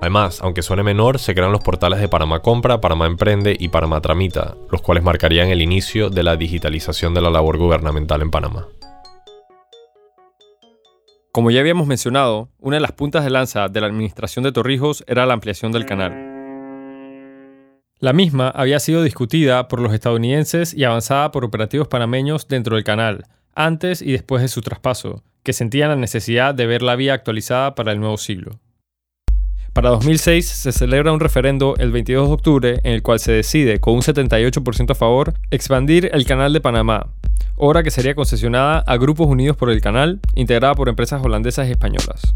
Además, 0.00 0.40
aunque 0.40 0.62
suene 0.62 0.82
menor, 0.82 1.18
se 1.18 1.34
crean 1.34 1.52
los 1.52 1.62
portales 1.62 2.00
de 2.00 2.08
Panamá 2.08 2.40
Compra, 2.40 2.80
Panamá 2.80 3.04
Emprende 3.04 3.54
y 3.60 3.68
Panamá 3.68 4.00
Tramita, 4.00 4.56
los 4.70 4.80
cuales 4.80 5.04
marcarían 5.04 5.50
el 5.50 5.60
inicio 5.60 6.08
de 6.08 6.22
la 6.22 6.36
digitalización 6.36 7.12
de 7.12 7.20
la 7.20 7.28
labor 7.28 7.58
gubernamental 7.58 8.22
en 8.22 8.30
Panamá. 8.30 8.66
Como 11.36 11.50
ya 11.50 11.60
habíamos 11.60 11.86
mencionado, 11.86 12.48
una 12.60 12.76
de 12.76 12.80
las 12.80 12.92
puntas 12.92 13.22
de 13.22 13.28
lanza 13.28 13.68
de 13.68 13.82
la 13.82 13.88
administración 13.88 14.42
de 14.42 14.52
Torrijos 14.52 15.04
era 15.06 15.26
la 15.26 15.34
ampliación 15.34 15.70
del 15.70 15.84
canal. 15.84 16.14
La 17.98 18.14
misma 18.14 18.48
había 18.48 18.80
sido 18.80 19.02
discutida 19.02 19.68
por 19.68 19.80
los 19.80 19.92
estadounidenses 19.92 20.72
y 20.72 20.84
avanzada 20.84 21.32
por 21.32 21.44
operativos 21.44 21.88
panameños 21.88 22.48
dentro 22.48 22.76
del 22.76 22.84
canal, 22.84 23.26
antes 23.54 24.00
y 24.00 24.12
después 24.12 24.40
de 24.40 24.48
su 24.48 24.62
traspaso, 24.62 25.24
que 25.42 25.52
sentían 25.52 25.90
la 25.90 25.96
necesidad 25.96 26.54
de 26.54 26.64
ver 26.64 26.80
la 26.80 26.96
vía 26.96 27.12
actualizada 27.12 27.74
para 27.74 27.92
el 27.92 28.00
nuevo 28.00 28.16
siglo. 28.16 28.58
Para 29.74 29.90
2006 29.90 30.48
se 30.48 30.72
celebra 30.72 31.12
un 31.12 31.20
referendo 31.20 31.74
el 31.76 31.92
22 31.92 32.28
de 32.28 32.32
octubre 32.32 32.80
en 32.82 32.92
el 32.92 33.02
cual 33.02 33.18
se 33.18 33.32
decide, 33.32 33.78
con 33.78 33.92
un 33.92 34.00
78% 34.00 34.92
a 34.92 34.94
favor, 34.94 35.34
expandir 35.50 36.08
el 36.14 36.24
canal 36.24 36.54
de 36.54 36.62
Panamá, 36.62 37.12
obra 37.56 37.82
que 37.82 37.90
sería 37.90 38.14
concesionada 38.14 38.80
a 38.80 38.96
Grupos 38.96 39.26
Unidos 39.26 39.56
por 39.56 39.70
el 39.70 39.80
Canal, 39.80 40.20
integrada 40.34 40.74
por 40.74 40.88
empresas 40.88 41.24
holandesas 41.24 41.68
y 41.68 41.72
españolas. 41.72 42.34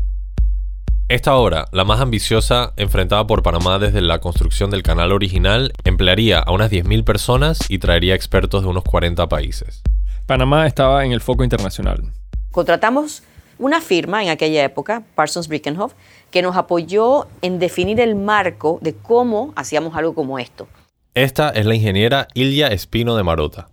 Esta 1.10 1.34
obra, 1.34 1.66
la 1.72 1.84
más 1.84 2.00
ambiciosa 2.00 2.72
enfrentada 2.76 3.26
por 3.26 3.42
Panamá 3.42 3.80
desde 3.80 4.00
la 4.00 4.20
construcción 4.20 4.70
del 4.70 4.84
canal 4.84 5.10
original, 5.10 5.72
emplearía 5.82 6.38
a 6.38 6.52
unas 6.52 6.70
10.000 6.70 7.02
personas 7.02 7.58
y 7.68 7.78
traería 7.78 8.14
expertos 8.14 8.62
de 8.62 8.68
unos 8.68 8.84
40 8.84 9.28
países. 9.28 9.82
Panamá 10.26 10.68
estaba 10.68 11.04
en 11.04 11.10
el 11.10 11.20
foco 11.20 11.42
internacional. 11.42 12.12
Contratamos 12.52 13.24
una 13.58 13.80
firma 13.80 14.22
en 14.22 14.28
aquella 14.28 14.62
época, 14.62 15.02
Parsons 15.16 15.48
Brickenhoff, 15.48 15.94
que 16.30 16.42
nos 16.42 16.56
apoyó 16.56 17.26
en 17.42 17.58
definir 17.58 17.98
el 17.98 18.14
marco 18.14 18.78
de 18.80 18.94
cómo 18.94 19.52
hacíamos 19.56 19.96
algo 19.96 20.14
como 20.14 20.38
esto. 20.38 20.68
Esta 21.14 21.50
es 21.50 21.66
la 21.66 21.74
ingeniera 21.74 22.28
Ilya 22.34 22.68
Espino 22.68 23.16
de 23.16 23.24
Marota. 23.24 23.68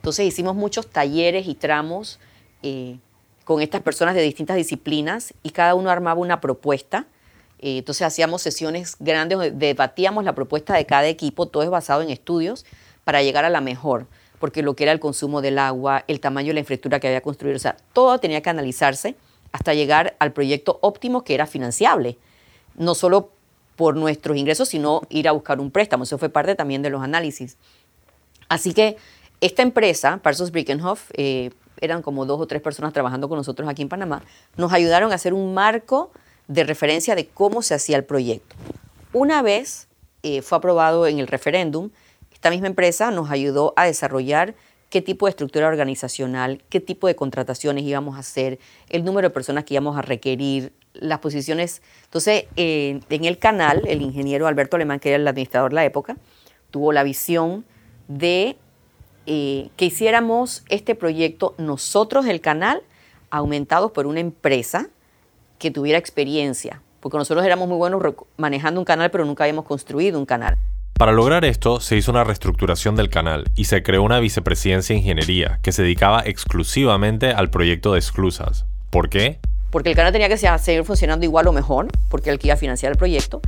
Entonces 0.00 0.26
hicimos 0.26 0.56
muchos 0.56 0.88
talleres 0.88 1.46
y 1.46 1.54
tramos 1.54 2.18
eh, 2.62 2.98
con 3.44 3.62
estas 3.62 3.82
personas 3.82 4.14
de 4.14 4.22
distintas 4.22 4.56
disciplinas 4.56 5.34
y 5.42 5.50
cada 5.50 5.74
uno 5.74 5.90
armaba 5.90 6.20
una 6.20 6.40
propuesta. 6.40 7.06
Eh, 7.58 7.78
entonces 7.78 8.06
hacíamos 8.06 8.42
sesiones 8.42 8.96
grandes 8.98 9.38
donde 9.38 9.50
debatíamos 9.52 10.24
la 10.24 10.34
propuesta 10.34 10.74
de 10.74 10.86
cada 10.86 11.06
equipo, 11.06 11.46
todo 11.46 11.62
es 11.62 11.70
basado 11.70 12.02
en 12.02 12.10
estudios 12.10 12.64
para 13.04 13.22
llegar 13.22 13.44
a 13.44 13.50
la 13.50 13.60
mejor 13.60 14.06
porque 14.40 14.62
lo 14.62 14.74
que 14.74 14.84
era 14.84 14.92
el 14.92 15.00
consumo 15.00 15.42
del 15.42 15.58
agua, 15.58 16.02
el 16.08 16.18
tamaño 16.18 16.48
de 16.48 16.54
la 16.54 16.60
infraestructura 16.60 16.98
que 16.98 17.06
había 17.06 17.20
construido, 17.20 17.56
o 17.56 17.60
sea, 17.60 17.76
todo 17.92 18.18
tenía 18.18 18.40
que 18.40 18.48
analizarse 18.48 19.14
hasta 19.52 19.74
llegar 19.74 20.16
al 20.18 20.32
proyecto 20.32 20.78
óptimo 20.80 21.22
que 21.22 21.34
era 21.34 21.46
financiable, 21.46 22.16
no 22.74 22.94
solo 22.94 23.30
por 23.76 23.96
nuestros 23.96 24.36
ingresos, 24.38 24.70
sino 24.70 25.02
ir 25.10 25.28
a 25.28 25.32
buscar 25.32 25.60
un 25.60 25.70
préstamo. 25.70 26.04
Eso 26.04 26.16
fue 26.16 26.30
parte 26.30 26.54
también 26.54 26.80
de 26.80 26.88
los 26.88 27.02
análisis. 27.02 27.58
Así 28.48 28.72
que 28.72 28.96
esta 29.40 29.62
empresa, 29.62 30.20
Parsons 30.22 30.50
Brickenhoff, 30.50 31.10
eh, 31.14 31.50
eran 31.80 32.02
como 32.02 32.26
dos 32.26 32.40
o 32.40 32.46
tres 32.46 32.60
personas 32.60 32.92
trabajando 32.92 33.28
con 33.28 33.38
nosotros 33.38 33.68
aquí 33.68 33.82
en 33.82 33.88
Panamá, 33.88 34.22
nos 34.56 34.72
ayudaron 34.72 35.12
a 35.12 35.14
hacer 35.14 35.32
un 35.32 35.54
marco 35.54 36.10
de 36.46 36.64
referencia 36.64 37.14
de 37.14 37.26
cómo 37.26 37.62
se 37.62 37.74
hacía 37.74 37.96
el 37.96 38.04
proyecto. 38.04 38.56
Una 39.12 39.40
vez 39.40 39.88
eh, 40.22 40.42
fue 40.42 40.58
aprobado 40.58 41.06
en 41.06 41.18
el 41.18 41.26
referéndum, 41.26 41.90
esta 42.32 42.50
misma 42.50 42.66
empresa 42.66 43.10
nos 43.10 43.30
ayudó 43.30 43.72
a 43.76 43.86
desarrollar 43.86 44.54
qué 44.90 45.00
tipo 45.00 45.26
de 45.26 45.30
estructura 45.30 45.68
organizacional, 45.68 46.62
qué 46.68 46.80
tipo 46.80 47.06
de 47.06 47.14
contrataciones 47.14 47.84
íbamos 47.84 48.16
a 48.16 48.20
hacer, 48.20 48.58
el 48.88 49.04
número 49.04 49.28
de 49.28 49.34
personas 49.34 49.64
que 49.64 49.74
íbamos 49.74 49.96
a 49.96 50.02
requerir, 50.02 50.72
las 50.94 51.20
posiciones. 51.20 51.82
Entonces, 52.04 52.46
en 52.56 53.24
el 53.24 53.38
canal, 53.38 53.82
el 53.86 54.02
ingeniero 54.02 54.48
Alberto 54.48 54.76
Alemán, 54.76 54.98
que 54.98 55.10
era 55.10 55.16
el 55.16 55.28
administrador 55.28 55.70
de 55.70 55.76
la 55.76 55.84
época, 55.84 56.16
tuvo 56.70 56.92
la 56.92 57.04
visión 57.04 57.64
de 58.08 58.56
eh, 59.26 59.70
que 59.76 59.86
hiciéramos 59.86 60.64
este 60.68 60.94
proyecto 60.94 61.54
nosotros 61.58 62.24
del 62.24 62.40
canal, 62.40 62.82
aumentados 63.30 63.92
por 63.92 64.06
una 64.06 64.20
empresa 64.20 64.88
que 65.58 65.70
tuviera 65.70 65.98
experiencia, 65.98 66.82
porque 67.00 67.18
nosotros 67.18 67.44
éramos 67.44 67.68
muy 67.68 67.76
buenos 67.76 68.02
manejando 68.36 68.80
un 68.80 68.84
canal, 68.84 69.10
pero 69.10 69.24
nunca 69.24 69.44
habíamos 69.44 69.64
construido 69.64 70.18
un 70.18 70.26
canal. 70.26 70.56
Para 70.94 71.12
lograr 71.12 71.44
esto, 71.44 71.80
se 71.80 71.96
hizo 71.96 72.10
una 72.10 72.24
reestructuración 72.24 72.94
del 72.94 73.08
canal 73.08 73.44
y 73.56 73.64
se 73.64 73.82
creó 73.82 74.02
una 74.02 74.20
vicepresidencia 74.20 74.92
de 74.94 74.98
ingeniería 75.00 75.58
que 75.62 75.72
se 75.72 75.82
dedicaba 75.82 76.22
exclusivamente 76.26 77.30
al 77.30 77.50
proyecto 77.50 77.94
de 77.94 78.00
esclusas. 78.00 78.66
¿Por 78.90 79.08
qué? 79.08 79.38
Porque 79.70 79.88
el 79.88 79.96
canal 79.96 80.12
tenía 80.12 80.28
que 80.28 80.36
seguir 80.36 80.84
funcionando 80.84 81.24
igual 81.24 81.46
o 81.46 81.52
mejor, 81.52 81.88
porque 82.08 82.28
él 82.28 82.38
que 82.38 82.48
iba 82.48 82.54
a 82.54 82.58
financiar 82.58 82.92
el 82.92 82.98
proyecto, 82.98 83.40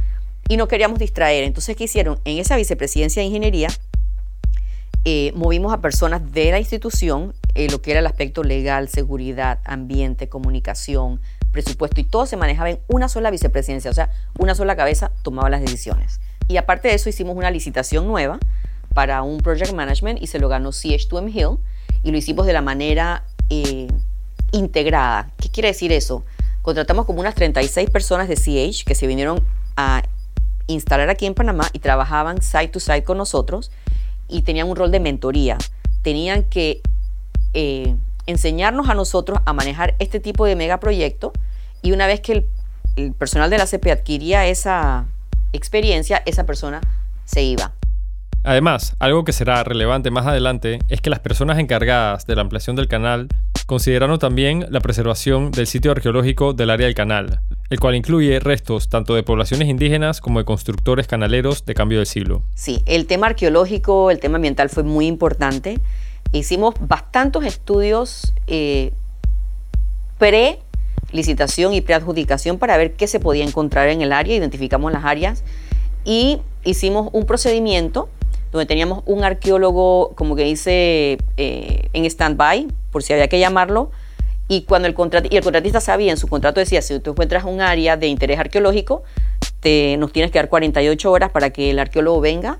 y 0.49 0.57
no 0.57 0.69
queríamos 0.69 0.99
distraer. 0.99 1.45
Entonces, 1.45 1.77
¿qué 1.77 1.85
hicieron? 1.85 2.19
En 2.25 2.39
esa 2.39 2.57
vicepresidencia 2.57 3.21
de 3.21 3.27
ingeniería, 3.27 3.69
eh, 5.05 5.33
movimos 5.35 5.73
a 5.73 5.81
personas 5.81 6.33
de 6.33 6.53
la 6.53 6.61
institución, 6.61 7.35
eh, 7.55 7.69
lo 7.71 7.83
que 7.83 7.91
era 7.91 8.01
el 8.01 8.07
aspecto 8.07 8.45
legal, 8.45 8.89
seguridad, 8.89 9.59
ambiente, 9.65 10.29
comunicación, 10.29 11.21
presupuesto, 11.51 12.01
y 12.01 12.05
todo 12.05 12.27
se 12.27 12.37
manejaba 12.37 12.71
en 12.71 12.79
una 12.87 13.09
sola 13.09 13.31
vicepresidencia, 13.31 13.91
o 13.91 13.95
sea, 13.95 14.11
una 14.39 14.55
sola 14.55 14.77
cabeza 14.77 15.11
tomaba 15.23 15.51
las 15.51 15.61
decisiones. 15.61 16.21
Y 16.47 16.57
aparte 16.57 16.89
de 16.89 16.95
eso 16.95 17.09
hicimos 17.09 17.37
una 17.37 17.51
licitación 17.51 18.07
nueva 18.07 18.39
para 18.95 19.23
un 19.23 19.39
project 19.39 19.73
management 19.73 20.23
y 20.23 20.29
se 20.29 20.39
lo 20.39 20.49
ganó 20.49 20.71
CH2M 20.71 21.35
Hill 21.35 21.59
y 22.05 22.11
lo 22.13 22.19
hicimos 22.19 22.47
de 22.47 22.53
la 22.53 22.63
manera 22.63 23.25
eh, 23.51 23.89
integrada. 24.53 25.31
¿Qué 25.39 25.49
quiere 25.49 25.69
decir 25.69 25.93
eso? 25.93 26.25
Contratamos 26.63 27.07
como 27.07 27.21
unas 27.21 27.35
36 27.35 27.91
personas 27.91 28.29
de 28.29 28.37
CH 28.37 28.85
que 28.85 28.95
se 28.95 29.07
vinieron 29.07 29.43
a 29.77 30.03
instalar 30.69 31.11
aquí 31.11 31.27
en 31.27 31.35
Panamá 31.35 31.69
y 31.73 31.81
trabajaban 31.81 32.41
side 32.41 32.69
to 32.69 32.79
side 32.81 33.03
con 33.03 33.19
nosotros 33.19 33.73
y 34.33 34.43
tenían 34.43 34.69
un 34.69 34.77
rol 34.77 34.91
de 34.91 35.01
mentoría. 35.01 35.59
Tenían 36.03 36.45
que 36.45 36.81
eh, 37.55 37.95
enseñarnos 38.27 38.89
a 38.89 38.95
nosotros 38.95 39.39
a 39.45 39.53
manejar 39.53 39.95
este 39.99 40.19
tipo 40.21 40.47
de 40.47 40.57
megaproyecto 40.57 41.33
y 41.83 41.93
una 41.93 42.07
vez 42.07 42.21
que 42.21 42.33
el, 42.33 42.47
el 42.97 43.13
personal 43.13 43.51
de 43.51 43.59
la 43.59 43.67
CP 43.67 43.93
adquiría 43.93 44.47
esa 44.47 45.07
experiencia, 45.53 46.23
esa 46.27 46.47
persona 46.47 46.81
se 47.25 47.43
iba. 47.43 47.73
Además, 48.45 48.97
algo 48.99 49.25
que 49.25 49.33
será 49.33 49.63
relevante 49.63 50.11
más 50.11 50.27
adelante 50.27 50.81
es 50.89 51.01
que 51.01 51.11
las 51.11 51.21
personas 51.21 51.59
encargadas 51.59 52.27
de 52.27 52.35
la 52.35 52.43
ampliación 52.43 52.75
del 52.75 52.89
canal 52.89 53.29
consideraron 53.67 54.19
también 54.19 54.67
la 54.71 54.81
preservación 54.81 55.53
del 55.53 55.67
sitio 55.69 55.93
arqueológico 55.93 56.53
del 56.53 56.71
área 56.71 56.87
del 56.87 56.97
canal, 56.97 57.41
el 57.73 57.81
cual 57.81 57.95
incluye 57.95 58.39
restos 58.39 58.91
tanto 58.91 59.15
de 59.15 59.23
poblaciones 59.23 59.67
indígenas 59.67 60.21
como 60.21 60.41
de 60.41 60.45
constructores 60.45 61.07
canaleros 61.07 61.65
de 61.65 61.73
cambio 61.73 62.01
de 62.01 62.05
siglo. 62.05 62.43
Sí, 62.55 62.83
el 62.85 63.07
tema 63.07 63.29
arqueológico, 63.29 64.11
el 64.11 64.21
tema 64.21 64.37
ambiental 64.37 64.69
fue 64.69 64.83
muy 64.83 65.07
importante. 65.07 65.79
Hicimos 66.33 66.75
bastantes 66.81 67.45
estudios 67.45 68.35
eh, 68.47 68.93
pre 70.19 70.59
licitación 71.13 71.73
y 71.73 71.81
preadjudicación 71.81 72.59
para 72.59 72.77
ver 72.77 72.93
qué 72.93 73.07
se 73.07 73.21
podía 73.21 73.43
encontrar 73.43 73.89
en 73.89 74.03
el 74.03 74.13
área, 74.13 74.37
identificamos 74.37 74.93
las 74.93 75.07
áreas 75.07 75.43
y 76.05 76.41
hicimos 76.65 77.09
un 77.13 77.25
procedimiento 77.25 78.11
donde 78.51 78.67
teníamos 78.67 79.03
un 79.07 79.25
arqueólogo, 79.25 80.13
como 80.15 80.37
que 80.37 80.45
dice, 80.45 81.17
eh, 81.39 81.89
en 81.95 82.05
stand-by, 82.05 82.69
por 82.91 83.03
si 83.03 83.15
había 83.15 83.29
que 83.29 83.39
llamarlo, 83.39 83.91
y 84.49 84.63
cuando 84.63 84.89
el, 84.89 84.95
y 85.31 85.37
el 85.37 85.43
contratista 85.43 85.81
sabía, 85.81 86.11
en 86.11 86.19
su 86.19 86.29
contrato 86.29 86.61
decía, 86.61 86.83
si 86.83 86.99
tú 87.01 87.11
encuentras 87.11 87.45
un 87.45 87.61
área 87.61 87.97
de 87.97 88.07
interés 88.07 88.39
arqueológico, 88.39 89.03
te, 89.61 89.97
nos 89.99 90.13
tienes 90.13 90.31
que 90.31 90.39
dar 90.39 90.49
48 90.49 91.11
horas 91.11 91.31
para 91.31 91.51
que 91.51 91.71
el 91.71 91.79
arqueólogo 91.79 92.21
venga, 92.21 92.59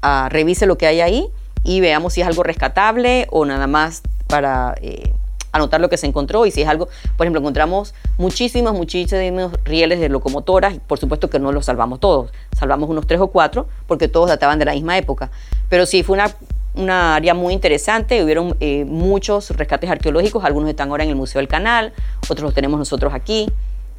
a, 0.00 0.28
revise 0.30 0.66
lo 0.66 0.78
que 0.78 0.86
hay 0.86 1.00
ahí 1.00 1.28
y 1.64 1.80
veamos 1.80 2.14
si 2.14 2.20
es 2.20 2.26
algo 2.26 2.42
rescatable 2.42 3.26
o 3.30 3.44
nada 3.44 3.66
más 3.66 4.02
para... 4.26 4.74
Eh, 4.80 5.12
anotar 5.54 5.80
lo 5.80 5.88
que 5.88 5.96
se 5.96 6.06
encontró 6.06 6.46
y 6.46 6.50
si 6.50 6.62
es 6.62 6.68
algo, 6.68 6.88
por 7.16 7.24
ejemplo, 7.24 7.40
encontramos 7.40 7.94
muchísimos, 8.18 8.74
muchísimos 8.74 9.52
rieles 9.64 10.00
de 10.00 10.08
locomotoras 10.08 10.74
y 10.74 10.80
por 10.80 10.98
supuesto 10.98 11.30
que 11.30 11.38
no 11.38 11.52
los 11.52 11.66
salvamos 11.66 12.00
todos, 12.00 12.32
salvamos 12.58 12.90
unos 12.90 13.06
tres 13.06 13.20
o 13.20 13.28
cuatro 13.28 13.68
porque 13.86 14.08
todos 14.08 14.28
databan 14.28 14.58
de 14.58 14.64
la 14.64 14.72
misma 14.72 14.98
época, 14.98 15.30
pero 15.68 15.86
sí 15.86 16.02
fue 16.02 16.14
una, 16.14 16.34
una 16.74 17.14
área 17.14 17.34
muy 17.34 17.54
interesante, 17.54 18.22
hubieron 18.22 18.56
eh, 18.60 18.84
muchos 18.84 19.50
rescates 19.50 19.90
arqueológicos, 19.90 20.44
algunos 20.44 20.70
están 20.70 20.90
ahora 20.90 21.04
en 21.04 21.10
el 21.10 21.16
Museo 21.16 21.40
del 21.40 21.48
Canal, 21.48 21.92
otros 22.22 22.42
los 22.42 22.54
tenemos 22.54 22.78
nosotros 22.78 23.14
aquí 23.14 23.48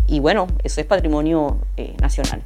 y 0.07 0.19
bueno, 0.19 0.47
eso 0.63 0.81
es 0.81 0.87
patrimonio 0.87 1.57
eh, 1.77 1.95
nacional. 2.01 2.43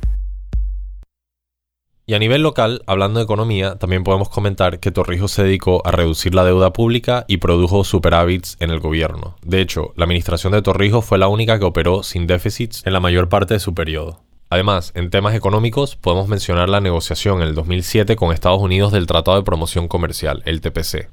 Y 2.05 2.15
a 2.15 2.19
nivel 2.19 2.41
local, 2.41 2.81
hablando 2.87 3.19
de 3.19 3.25
economía, 3.25 3.75
también 3.75 4.03
podemos 4.03 4.29
comentar 4.29 4.79
que 4.79 4.89
Torrijos 4.89 5.31
se 5.31 5.43
dedicó 5.43 5.85
a 5.85 5.91
reducir 5.91 6.33
la 6.33 6.43
deuda 6.43 6.73
pública 6.73 7.23
y 7.27 7.37
produjo 7.37 7.83
superávits 7.83 8.57
en 8.59 8.71
el 8.71 8.79
gobierno. 8.79 9.35
De 9.45 9.61
hecho, 9.61 9.93
la 9.95 10.05
administración 10.05 10.53
de 10.53 10.63
Torrijos 10.63 11.05
fue 11.05 11.19
la 11.19 11.27
única 11.27 11.59
que 11.59 11.65
operó 11.65 12.01
sin 12.01 12.25
déficits 12.25 12.81
en 12.87 12.93
la 12.93 12.99
mayor 12.99 13.29
parte 13.29 13.53
de 13.53 13.59
su 13.59 13.75
periodo. 13.75 14.23
Además, 14.49 14.91
en 14.95 15.09
temas 15.09 15.35
económicos, 15.35 15.95
podemos 15.95 16.27
mencionar 16.27 16.69
la 16.69 16.81
negociación 16.81 17.41
en 17.41 17.49
el 17.49 17.55
2007 17.55 18.15
con 18.15 18.31
Estados 18.31 18.61
Unidos 18.61 18.91
del 18.91 19.05
Tratado 19.05 19.37
de 19.37 19.43
Promoción 19.43 19.87
Comercial, 19.87 20.41
el 20.45 20.61
TPC. 20.61 21.09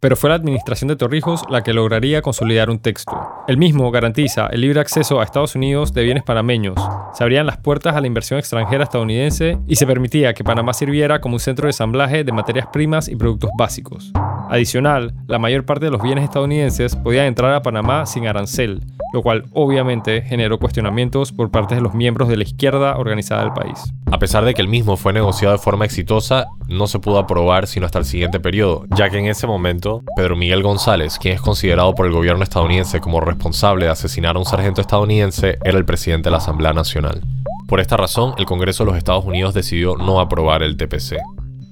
pero 0.00 0.16
fue 0.16 0.30
la 0.30 0.36
administración 0.36 0.88
de 0.88 0.96
Torrijos 0.96 1.44
la 1.50 1.62
que 1.62 1.72
lograría 1.72 2.22
consolidar 2.22 2.70
un 2.70 2.78
texto. 2.78 3.20
El 3.48 3.56
mismo 3.56 3.90
garantiza 3.90 4.46
el 4.46 4.60
libre 4.60 4.80
acceso 4.80 5.20
a 5.20 5.24
Estados 5.24 5.54
Unidos 5.54 5.92
de 5.92 6.04
bienes 6.04 6.22
panameños, 6.22 6.76
se 7.12 7.24
abrían 7.24 7.46
las 7.46 7.56
puertas 7.58 7.96
a 7.96 8.00
la 8.00 8.06
inversión 8.06 8.38
extranjera 8.38 8.84
estadounidense 8.84 9.58
y 9.66 9.76
se 9.76 9.86
permitía 9.86 10.34
que 10.34 10.44
Panamá 10.44 10.72
sirviera 10.72 11.20
como 11.20 11.34
un 11.34 11.40
centro 11.40 11.66
de 11.66 11.70
ensamblaje 11.70 12.22
de 12.22 12.32
materias 12.32 12.68
primas 12.72 13.08
y 13.08 13.16
productos 13.16 13.50
básicos. 13.58 14.12
Adicional, 14.50 15.12
la 15.26 15.38
mayor 15.38 15.64
parte 15.64 15.84
de 15.84 15.90
los 15.90 16.02
bienes 16.02 16.24
estadounidenses 16.24 16.96
podían 16.96 17.26
entrar 17.26 17.52
a 17.52 17.62
Panamá 17.62 18.06
sin 18.06 18.26
arancel, 18.26 18.82
lo 19.12 19.22
cual 19.22 19.44
obviamente 19.52 20.22
generó 20.22 20.58
cuestionamientos 20.58 21.32
por 21.32 21.50
parte 21.50 21.74
de 21.74 21.80
los 21.82 21.94
miembros 21.94 22.28
de 22.28 22.36
la 22.38 22.44
izquierda 22.44 22.96
organizada 22.96 23.42
del 23.42 23.52
país. 23.52 23.92
A 24.10 24.18
pesar 24.18 24.44
de 24.44 24.54
que 24.54 24.62
el 24.62 24.68
mismo 24.68 24.96
fue 24.96 25.12
negociado 25.12 25.52
de 25.52 25.62
forma 25.62 25.84
exitosa, 25.84 26.46
no 26.66 26.86
se 26.86 26.98
pudo 26.98 27.18
aprobar 27.18 27.66
sino 27.66 27.84
hasta 27.84 27.98
el 27.98 28.06
siguiente 28.06 28.40
periodo, 28.40 28.84
ya 28.96 29.10
que 29.10 29.18
en 29.18 29.26
ese 29.26 29.46
momento, 29.46 30.02
Pedro 30.16 30.34
Miguel 30.34 30.62
González, 30.62 31.18
quien 31.18 31.34
es 31.34 31.40
considerado 31.42 31.94
por 31.94 32.06
el 32.06 32.12
gobierno 32.12 32.42
estadounidense 32.42 33.00
como 33.00 33.20
responsable 33.20 33.84
de 33.84 33.90
asesinar 33.90 34.36
a 34.36 34.38
un 34.38 34.46
sargento 34.46 34.80
estadounidense, 34.80 35.58
era 35.62 35.76
el 35.76 35.84
presidente 35.84 36.28
de 36.28 36.32
la 36.32 36.38
Asamblea 36.38 36.72
Nacional. 36.72 37.20
Por 37.68 37.80
esta 37.80 37.98
razón, 37.98 38.34
el 38.38 38.46
Congreso 38.46 38.84
de 38.84 38.90
los 38.90 38.96
Estados 38.96 39.26
Unidos 39.26 39.52
decidió 39.52 39.96
no 39.96 40.20
aprobar 40.20 40.62
el 40.62 40.78
TPC. 40.78 41.18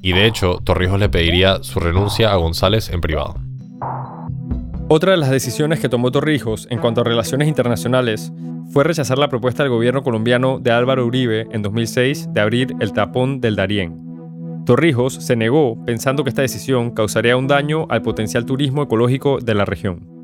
Y 0.02 0.12
de 0.12 0.26
hecho, 0.26 0.58
Torrijos 0.62 1.00
le 1.00 1.08
pediría 1.08 1.62
su 1.62 1.80
renuncia 1.80 2.32
a 2.32 2.36
González 2.36 2.90
en 2.90 3.00
privado. 3.00 3.34
Otra 4.88 5.12
de 5.12 5.16
las 5.16 5.30
decisiones 5.30 5.80
que 5.80 5.88
tomó 5.88 6.12
Torrijos 6.12 6.68
en 6.70 6.78
cuanto 6.78 7.00
a 7.00 7.04
relaciones 7.04 7.48
internacionales 7.48 8.32
fue 8.70 8.84
rechazar 8.84 9.18
la 9.18 9.28
propuesta 9.28 9.62
del 9.62 9.72
gobierno 9.72 10.02
colombiano 10.02 10.60
de 10.60 10.70
Álvaro 10.70 11.04
Uribe 11.04 11.46
en 11.50 11.62
2006 11.62 12.32
de 12.32 12.40
abrir 12.40 12.74
el 12.80 12.92
tapón 12.92 13.40
del 13.40 13.56
Darién. 13.56 14.06
Torrijos 14.64 15.14
se 15.14 15.36
negó 15.36 15.84
pensando 15.84 16.24
que 16.24 16.30
esta 16.30 16.42
decisión 16.42 16.90
causaría 16.90 17.36
un 17.36 17.46
daño 17.46 17.86
al 17.88 18.02
potencial 18.02 18.46
turismo 18.46 18.82
ecológico 18.82 19.38
de 19.38 19.54
la 19.54 19.64
región. 19.64 20.15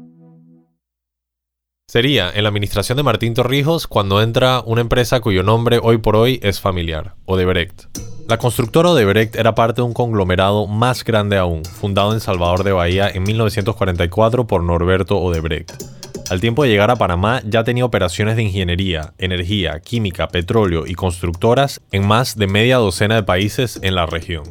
Sería 1.92 2.30
en 2.34 2.44
la 2.44 2.48
administración 2.48 2.96
de 2.96 3.02
Martín 3.02 3.34
Torrijos 3.34 3.86
cuando 3.86 4.22
entra 4.22 4.62
una 4.64 4.80
empresa 4.80 5.20
cuyo 5.20 5.42
nombre 5.42 5.78
hoy 5.82 5.98
por 5.98 6.16
hoy 6.16 6.40
es 6.42 6.58
familiar, 6.58 7.16
Odebrecht. 7.26 7.84
La 8.26 8.38
constructora 8.38 8.88
Odebrecht 8.88 9.36
era 9.36 9.54
parte 9.54 9.82
de 9.82 9.86
un 9.86 9.92
conglomerado 9.92 10.66
más 10.66 11.04
grande 11.04 11.36
aún, 11.36 11.66
fundado 11.66 12.14
en 12.14 12.20
Salvador 12.20 12.64
de 12.64 12.72
Bahía 12.72 13.10
en 13.10 13.24
1944 13.24 14.46
por 14.46 14.62
Norberto 14.62 15.18
Odebrecht. 15.18 15.70
Al 16.30 16.40
tiempo 16.40 16.62
de 16.62 16.70
llegar 16.70 16.90
a 16.90 16.96
Panamá 16.96 17.42
ya 17.44 17.62
tenía 17.62 17.84
operaciones 17.84 18.36
de 18.36 18.44
ingeniería, 18.44 19.12
energía, 19.18 19.78
química, 19.80 20.28
petróleo 20.28 20.86
y 20.86 20.94
constructoras 20.94 21.82
en 21.90 22.06
más 22.06 22.36
de 22.36 22.46
media 22.46 22.78
docena 22.78 23.16
de 23.16 23.22
países 23.22 23.78
en 23.82 23.96
la 23.96 24.06
región. 24.06 24.44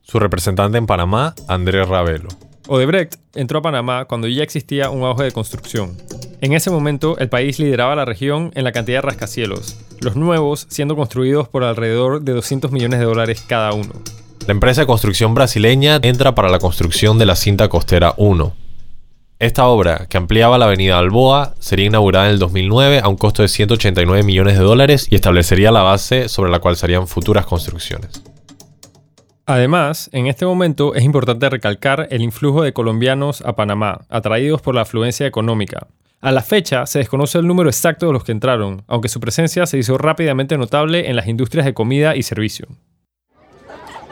Su 0.00 0.20
representante 0.20 0.78
en 0.78 0.86
Panamá, 0.86 1.34
Andrés 1.48 1.86
Ravelo. 1.86 2.30
Odebrecht 2.66 3.16
entró 3.34 3.58
a 3.58 3.62
Panamá 3.62 4.06
cuando 4.06 4.26
ya 4.26 4.42
existía 4.42 4.88
un 4.88 5.02
auge 5.02 5.24
de 5.24 5.32
construcción. 5.32 5.98
En 6.40 6.52
ese 6.52 6.70
momento, 6.70 7.18
el 7.18 7.28
país 7.28 7.58
lideraba 7.58 7.96
la 7.96 8.04
región 8.04 8.52
en 8.54 8.64
la 8.64 8.72
cantidad 8.72 8.98
de 8.98 9.02
rascacielos, 9.02 9.76
los 10.00 10.16
nuevos 10.16 10.66
siendo 10.68 10.96
construidos 10.96 11.48
por 11.48 11.64
alrededor 11.64 12.22
de 12.22 12.32
200 12.32 12.70
millones 12.72 13.00
de 13.00 13.06
dólares 13.06 13.44
cada 13.46 13.72
uno. 13.72 13.92
La 14.46 14.52
empresa 14.52 14.82
de 14.82 14.86
construcción 14.86 15.34
brasileña 15.34 15.98
entra 16.02 16.34
para 16.34 16.48
la 16.48 16.58
construcción 16.58 17.18
de 17.18 17.26
la 17.26 17.36
cinta 17.36 17.68
costera 17.68 18.14
1, 18.16 18.54
esta 19.40 19.68
obra, 19.68 20.06
que 20.08 20.16
ampliaba 20.16 20.58
la 20.58 20.64
avenida 20.64 20.96
Balboa, 20.96 21.54
sería 21.60 21.86
inaugurada 21.86 22.26
en 22.26 22.32
el 22.32 22.38
2009 22.40 23.00
a 23.04 23.06
un 23.06 23.16
costo 23.16 23.42
de 23.42 23.48
189 23.48 24.24
millones 24.24 24.58
de 24.58 24.64
dólares 24.64 25.06
y 25.12 25.14
establecería 25.14 25.70
la 25.70 25.82
base 25.82 26.28
sobre 26.28 26.50
la 26.50 26.58
cual 26.58 26.74
serían 26.74 27.06
futuras 27.06 27.46
construcciones. 27.46 28.24
Además, 29.46 30.10
en 30.12 30.26
este 30.26 30.44
momento 30.44 30.96
es 30.96 31.04
importante 31.04 31.48
recalcar 31.48 32.08
el 32.10 32.22
influjo 32.22 32.62
de 32.62 32.72
colombianos 32.72 33.40
a 33.42 33.54
Panamá, 33.54 34.00
atraídos 34.08 34.60
por 34.60 34.74
la 34.74 34.80
afluencia 34.80 35.28
económica. 35.28 35.86
A 36.20 36.32
la 36.32 36.42
fecha 36.42 36.84
se 36.86 36.98
desconoce 36.98 37.38
el 37.38 37.46
número 37.46 37.68
exacto 37.68 38.06
de 38.06 38.12
los 38.12 38.24
que 38.24 38.32
entraron, 38.32 38.82
aunque 38.88 39.08
su 39.08 39.20
presencia 39.20 39.66
se 39.66 39.78
hizo 39.78 39.96
rápidamente 39.98 40.58
notable 40.58 41.08
en 41.08 41.14
las 41.14 41.28
industrias 41.28 41.64
de 41.64 41.74
comida 41.74 42.16
y 42.16 42.24
servicio. 42.24 42.66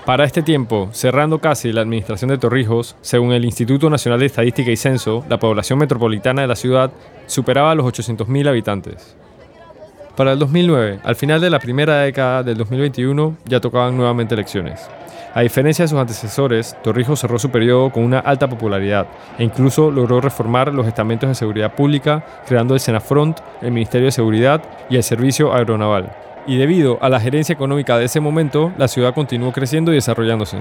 Para 0.04 0.25
este 0.25 0.42
tiempo, 0.42 0.88
cerrando 0.92 1.40
casi 1.40 1.72
la 1.72 1.80
administración 1.80 2.30
de 2.30 2.38
Torrijos, 2.38 2.94
según 3.00 3.32
el 3.32 3.44
Instituto 3.44 3.90
Nacional 3.90 4.20
de 4.20 4.26
Estadística 4.26 4.70
y 4.70 4.76
Censo, 4.76 5.25
la 5.28 5.40
población 5.40 5.80
metropolitana 5.80 6.42
de 6.42 6.46
la 6.46 6.54
ciudad 6.54 6.92
superaba 7.26 7.75
los 7.75 7.86
800.000 7.86 8.48
habitantes. 8.48 9.16
Para 10.16 10.32
el 10.32 10.38
2009, 10.38 11.00
al 11.04 11.14
final 11.14 11.42
de 11.42 11.50
la 11.50 11.58
primera 11.58 11.99
década 12.00 12.42
del 12.42 12.56
2021, 12.56 13.37
ya 13.44 13.61
tocaban 13.61 13.99
nuevamente 13.99 14.35
elecciones. 14.35 14.88
A 15.35 15.42
diferencia 15.42 15.85
de 15.85 15.88
sus 15.88 15.99
antecesores, 15.99 16.75
Torrijos 16.82 17.20
cerró 17.20 17.38
su 17.38 17.50
periodo 17.50 17.90
con 17.90 18.02
una 18.02 18.20
alta 18.20 18.49
popularidad 18.49 19.06
e 19.38 19.44
incluso 19.44 19.90
logró 19.90 20.23
reformar 20.23 20.73
los 20.73 20.87
estamentos 20.87 21.28
de 21.28 21.35
seguridad 21.35 21.75
pública, 21.75 22.25
creando 22.49 22.73
el 22.73 22.80
Senafront, 22.80 23.40
el 23.61 23.73
Ministerio 23.73 24.06
de 24.06 24.12
Seguridad 24.12 24.62
y 24.88 24.96
el 24.96 25.02
Servicio 25.02 25.52
Aeronaval, 25.52 26.11
y 26.46 26.56
debido 26.56 26.96
a 27.02 27.11
la 27.11 27.20
gerencia 27.20 27.52
económica 27.52 27.99
de 27.99 28.06
ese 28.06 28.20
momento, 28.20 28.73
la 28.78 28.88
ciudad 28.88 29.12
continuó 29.12 29.52
creciendo 29.52 29.92
y 29.92 29.96
desarrollándose. 29.96 30.61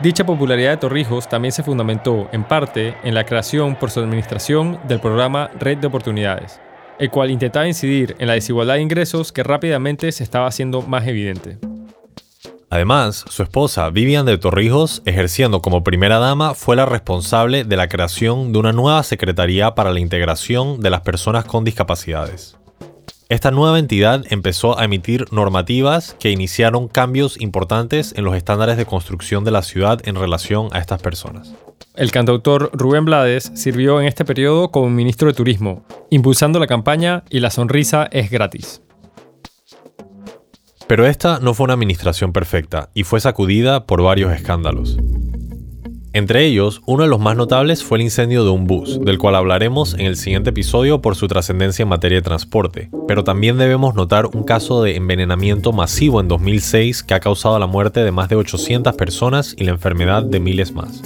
Dicha 0.00 0.26
popularidad 0.26 0.70
de 0.70 0.76
Torrijos 0.78 1.28
también 1.28 1.52
se 1.52 1.62
fundamentó, 1.62 2.28
en 2.32 2.42
parte, 2.42 2.96
en 3.04 3.14
la 3.14 3.22
creación 3.22 3.76
por 3.76 3.92
su 3.92 4.00
administración 4.00 4.80
del 4.88 4.98
programa 4.98 5.48
Red 5.60 5.78
de 5.78 5.86
Oportunidades, 5.86 6.58
el 7.00 7.10
cual 7.10 7.30
intentaba 7.30 7.66
incidir 7.66 8.14
en 8.18 8.28
la 8.28 8.34
desigualdad 8.34 8.74
de 8.74 8.82
ingresos 8.82 9.32
que 9.32 9.42
rápidamente 9.42 10.12
se 10.12 10.22
estaba 10.22 10.46
haciendo 10.46 10.82
más 10.82 11.06
evidente. 11.06 11.58
Además, 12.68 13.24
su 13.28 13.42
esposa, 13.42 13.90
Vivian 13.90 14.26
de 14.26 14.38
Torrijos, 14.38 15.02
ejerciendo 15.04 15.60
como 15.60 15.82
primera 15.82 16.20
dama, 16.20 16.54
fue 16.54 16.76
la 16.76 16.86
responsable 16.86 17.64
de 17.64 17.76
la 17.76 17.88
creación 17.88 18.52
de 18.52 18.60
una 18.60 18.72
nueva 18.72 19.02
Secretaría 19.02 19.74
para 19.74 19.92
la 19.92 19.98
Integración 19.98 20.80
de 20.80 20.90
las 20.90 21.00
Personas 21.00 21.46
con 21.46 21.64
Discapacidades. 21.64 22.59
Esta 23.30 23.52
nueva 23.52 23.78
entidad 23.78 24.24
empezó 24.28 24.76
a 24.76 24.84
emitir 24.84 25.26
normativas 25.30 26.16
que 26.18 26.32
iniciaron 26.32 26.88
cambios 26.88 27.40
importantes 27.40 28.12
en 28.16 28.24
los 28.24 28.34
estándares 28.34 28.76
de 28.76 28.86
construcción 28.86 29.44
de 29.44 29.52
la 29.52 29.62
ciudad 29.62 30.00
en 30.04 30.16
relación 30.16 30.68
a 30.72 30.80
estas 30.80 31.00
personas. 31.00 31.54
El 31.94 32.10
cantautor 32.10 32.70
Rubén 32.72 33.04
Blades 33.04 33.52
sirvió 33.54 34.00
en 34.00 34.08
este 34.08 34.24
periodo 34.24 34.72
como 34.72 34.90
ministro 34.90 35.28
de 35.28 35.34
Turismo, 35.34 35.84
impulsando 36.10 36.58
la 36.58 36.66
campaña 36.66 37.22
Y 37.30 37.38
la 37.38 37.50
sonrisa 37.50 38.08
es 38.10 38.32
gratis. 38.32 38.82
Pero 40.88 41.06
esta 41.06 41.38
no 41.38 41.54
fue 41.54 41.64
una 41.64 41.74
administración 41.74 42.32
perfecta 42.32 42.90
y 42.94 43.04
fue 43.04 43.20
sacudida 43.20 43.86
por 43.86 44.02
varios 44.02 44.32
escándalos. 44.32 44.98
Entre 46.12 46.44
ellos, 46.44 46.82
uno 46.86 47.04
de 47.04 47.08
los 47.08 47.20
más 47.20 47.36
notables 47.36 47.84
fue 47.84 47.98
el 47.98 48.02
incendio 48.02 48.42
de 48.42 48.50
un 48.50 48.66
bus, 48.66 48.98
del 49.00 49.16
cual 49.16 49.36
hablaremos 49.36 49.94
en 49.94 50.06
el 50.06 50.16
siguiente 50.16 50.50
episodio 50.50 51.00
por 51.00 51.14
su 51.14 51.28
trascendencia 51.28 51.84
en 51.84 51.88
materia 51.88 52.18
de 52.18 52.22
transporte, 52.22 52.90
pero 53.06 53.22
también 53.22 53.58
debemos 53.58 53.94
notar 53.94 54.26
un 54.26 54.42
caso 54.42 54.82
de 54.82 54.96
envenenamiento 54.96 55.72
masivo 55.72 56.20
en 56.20 56.26
2006 56.26 57.04
que 57.04 57.14
ha 57.14 57.20
causado 57.20 57.60
la 57.60 57.68
muerte 57.68 58.02
de 58.02 58.10
más 58.10 58.28
de 58.28 58.34
800 58.34 58.94
personas 58.94 59.54
y 59.56 59.62
la 59.62 59.70
enfermedad 59.70 60.24
de 60.24 60.40
miles 60.40 60.72
más. 60.72 61.00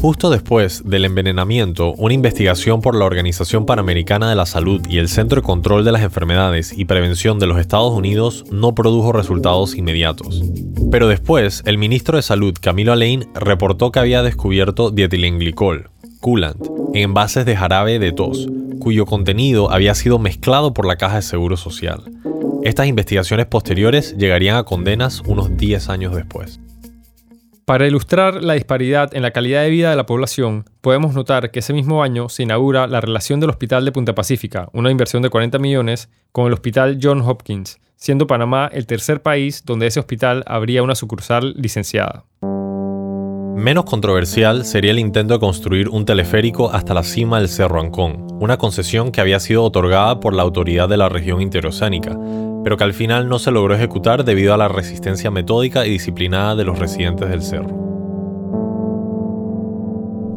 Justo 0.00 0.30
después 0.30 0.82
del 0.86 1.04
envenenamiento, 1.04 1.92
una 1.92 2.14
investigación 2.14 2.80
por 2.80 2.94
la 2.94 3.04
Organización 3.04 3.66
Panamericana 3.66 4.30
de 4.30 4.34
la 4.34 4.46
Salud 4.46 4.80
y 4.88 4.96
el 4.96 5.10
Centro 5.10 5.42
de 5.42 5.46
Control 5.46 5.84
de 5.84 5.92
las 5.92 6.00
Enfermedades 6.00 6.72
y 6.74 6.86
Prevención 6.86 7.38
de 7.38 7.46
los 7.46 7.58
Estados 7.58 7.92
Unidos 7.92 8.46
no 8.50 8.74
produjo 8.74 9.12
resultados 9.12 9.76
inmediatos. 9.76 10.42
Pero 10.90 11.06
después, 11.06 11.62
el 11.66 11.76
ministro 11.76 12.16
de 12.16 12.22
Salud, 12.22 12.54
Camilo 12.58 12.92
Alain, 12.92 13.28
reportó 13.34 13.89
que 13.92 14.00
había 14.00 14.22
descubierto 14.22 14.90
dietilenglicol, 14.90 15.90
coolant, 16.20 16.64
en 16.94 17.02
envases 17.02 17.44
de 17.46 17.56
jarabe 17.56 17.98
de 17.98 18.12
tos, 18.12 18.48
cuyo 18.80 19.06
contenido 19.06 19.70
había 19.70 19.94
sido 19.94 20.18
mezclado 20.18 20.74
por 20.74 20.86
la 20.86 20.96
Caja 20.96 21.16
de 21.16 21.22
Seguro 21.22 21.56
Social. 21.56 22.02
Estas 22.62 22.86
investigaciones 22.86 23.46
posteriores 23.46 24.16
llegarían 24.16 24.56
a 24.56 24.64
condenas 24.64 25.22
unos 25.26 25.56
10 25.56 25.88
años 25.88 26.14
después. 26.14 26.60
Para 27.64 27.86
ilustrar 27.86 28.42
la 28.42 28.54
disparidad 28.54 29.14
en 29.14 29.22
la 29.22 29.30
calidad 29.30 29.62
de 29.62 29.70
vida 29.70 29.90
de 29.90 29.96
la 29.96 30.04
población, 30.04 30.64
podemos 30.80 31.14
notar 31.14 31.52
que 31.52 31.60
ese 31.60 31.72
mismo 31.72 32.02
año 32.02 32.28
se 32.28 32.42
inaugura 32.42 32.88
la 32.88 33.00
relación 33.00 33.38
del 33.38 33.50
Hospital 33.50 33.84
de 33.84 33.92
Punta 33.92 34.14
Pacífica, 34.14 34.68
una 34.72 34.90
inversión 34.90 35.22
de 35.22 35.30
40 35.30 35.58
millones, 35.60 36.10
con 36.32 36.48
el 36.48 36.52
Hospital 36.52 36.98
John 37.00 37.22
Hopkins, 37.22 37.78
siendo 37.94 38.26
Panamá 38.26 38.68
el 38.72 38.86
tercer 38.86 39.22
país 39.22 39.64
donde 39.64 39.86
ese 39.86 40.00
hospital 40.00 40.42
habría 40.46 40.82
una 40.82 40.96
sucursal 40.96 41.54
licenciada. 41.56 42.24
Menos 43.60 43.84
controversial 43.84 44.64
sería 44.64 44.90
el 44.90 44.98
intento 44.98 45.34
de 45.34 45.38
construir 45.38 45.90
un 45.90 46.06
teleférico 46.06 46.70
hasta 46.70 46.94
la 46.94 47.02
cima 47.02 47.38
del 47.38 47.50
Cerro 47.50 47.78
Ancón, 47.78 48.26
una 48.40 48.56
concesión 48.56 49.12
que 49.12 49.20
había 49.20 49.38
sido 49.38 49.64
otorgada 49.64 50.18
por 50.18 50.32
la 50.32 50.42
autoridad 50.42 50.88
de 50.88 50.96
la 50.96 51.10
región 51.10 51.42
interoceánica, 51.42 52.18
pero 52.64 52.78
que 52.78 52.84
al 52.84 52.94
final 52.94 53.28
no 53.28 53.38
se 53.38 53.50
logró 53.50 53.74
ejecutar 53.74 54.24
debido 54.24 54.54
a 54.54 54.56
la 54.56 54.68
resistencia 54.68 55.30
metódica 55.30 55.84
y 55.84 55.90
disciplinada 55.90 56.56
de 56.56 56.64
los 56.64 56.78
residentes 56.78 57.28
del 57.28 57.42
cerro. 57.42 57.68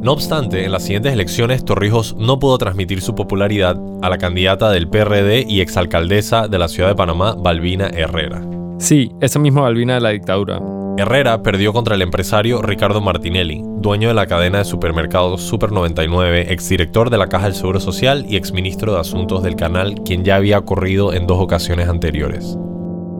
No 0.01 0.11
obstante, 0.11 0.65
en 0.65 0.73
las 0.73 0.83
siguientes 0.83 1.13
elecciones 1.13 1.63
Torrijos 1.63 2.17
no 2.17 2.39
pudo 2.39 2.57
transmitir 2.57 2.99
su 2.99 3.15
popularidad 3.15 3.79
a 4.01 4.09
la 4.09 4.17
candidata 4.17 4.69
del 4.69 4.89
PRD 4.89 5.45
y 5.47 5.61
exalcaldesa 5.61 6.49
de 6.49 6.59
la 6.59 6.67
ciudad 6.67 6.89
de 6.89 6.95
Panamá, 6.95 7.35
Balbina 7.39 7.87
Herrera. 7.87 8.45
Sí, 8.79 9.13
esa 9.21 9.39
misma 9.39 9.61
Balbina 9.61 9.93
de 9.93 10.01
la 10.01 10.09
dictadura. 10.09 10.82
Herrera 10.95 11.41
perdió 11.41 11.73
contra 11.73 11.95
el 11.95 12.03
empresario 12.03 12.61
Ricardo 12.61 13.01
Martinelli, 13.01 13.63
dueño 13.77 14.09
de 14.09 14.13
la 14.13 14.27
cadena 14.27 14.59
de 14.59 14.65
supermercados 14.65 15.41
Super 15.41 15.71
99, 15.71 16.53
exdirector 16.53 17.09
de 17.09 17.17
la 17.17 17.29
Caja 17.29 17.45
del 17.45 17.55
Seguro 17.55 17.79
Social 17.79 18.27
y 18.29 18.35
exministro 18.35 18.93
de 18.93 18.99
Asuntos 18.99 19.41
del 19.41 19.55
canal, 19.55 19.95
quien 20.05 20.23
ya 20.23 20.35
había 20.35 20.59
ocurrido 20.59 21.11
en 21.11 21.25
dos 21.25 21.39
ocasiones 21.39 21.89
anteriores. 21.89 22.55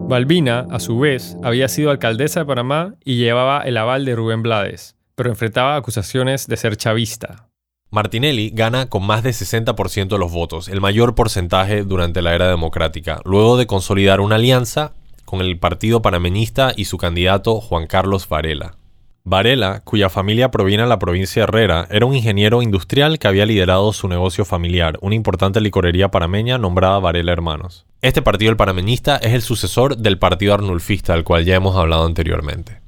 Balbina, 0.08 0.68
a 0.70 0.78
su 0.78 1.00
vez, 1.00 1.36
había 1.42 1.66
sido 1.66 1.90
alcaldesa 1.90 2.40
de 2.40 2.46
Panamá 2.46 2.94
y 3.04 3.16
llevaba 3.16 3.62
el 3.62 3.76
aval 3.76 4.04
de 4.04 4.14
Rubén 4.14 4.42
Blades, 4.42 4.94
pero 5.16 5.30
enfrentaba 5.30 5.74
acusaciones 5.74 6.46
de 6.46 6.56
ser 6.56 6.76
chavista. 6.76 7.48
Martinelli 7.90 8.50
gana 8.50 8.88
con 8.88 9.04
más 9.04 9.24
de 9.24 9.30
60% 9.30 10.08
de 10.08 10.18
los 10.18 10.30
votos, 10.30 10.68
el 10.68 10.80
mayor 10.80 11.16
porcentaje 11.16 11.82
durante 11.82 12.22
la 12.22 12.36
era 12.36 12.48
democrática, 12.48 13.20
luego 13.24 13.56
de 13.56 13.66
consolidar 13.66 14.20
una 14.20 14.36
alianza 14.36 14.94
con 15.34 15.44
el 15.44 15.58
Partido 15.58 16.00
Panameñista 16.00 16.72
y 16.76 16.84
su 16.84 16.96
candidato 16.96 17.60
Juan 17.60 17.88
Carlos 17.88 18.28
Varela. 18.28 18.76
Varela, 19.24 19.80
cuya 19.82 20.08
familia 20.08 20.52
proviene 20.52 20.84
de 20.84 20.88
la 20.88 21.00
provincia 21.00 21.42
de 21.42 21.48
Herrera, 21.48 21.88
era 21.90 22.06
un 22.06 22.14
ingeniero 22.14 22.62
industrial 22.62 23.18
que 23.18 23.26
había 23.26 23.46
liderado 23.46 23.92
su 23.92 24.06
negocio 24.06 24.44
familiar, 24.44 24.96
una 25.00 25.16
importante 25.16 25.60
licorería 25.60 26.12
panameña 26.12 26.56
nombrada 26.56 27.00
Varela 27.00 27.32
Hermanos. 27.32 27.84
Este 28.00 28.22
partido 28.22 28.52
el 28.52 28.56
panameñista 28.56 29.16
es 29.16 29.32
el 29.32 29.42
sucesor 29.42 29.96
del 29.96 30.18
partido 30.18 30.54
arnulfista, 30.54 31.14
del 31.14 31.24
cual 31.24 31.44
ya 31.44 31.56
hemos 31.56 31.74
hablado 31.74 32.06
anteriormente. 32.06 32.80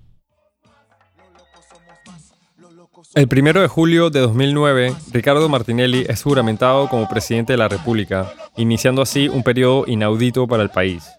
El 3.17 3.29
1 3.33 3.61
de 3.61 3.67
julio 3.67 4.11
de 4.11 4.21
2009, 4.21 4.95
Ricardo 5.11 5.49
Martinelli 5.49 6.05
es 6.09 6.23
juramentado 6.23 6.89
como 6.89 7.09
presidente 7.09 7.55
de 7.55 7.57
la 7.57 7.67
República, 7.67 8.33
iniciando 8.57 9.03
así 9.03 9.29
un 9.29 9.43
periodo 9.43 9.83
inaudito 9.89 10.47
para 10.47 10.63
el 10.63 10.69
país. 10.69 11.16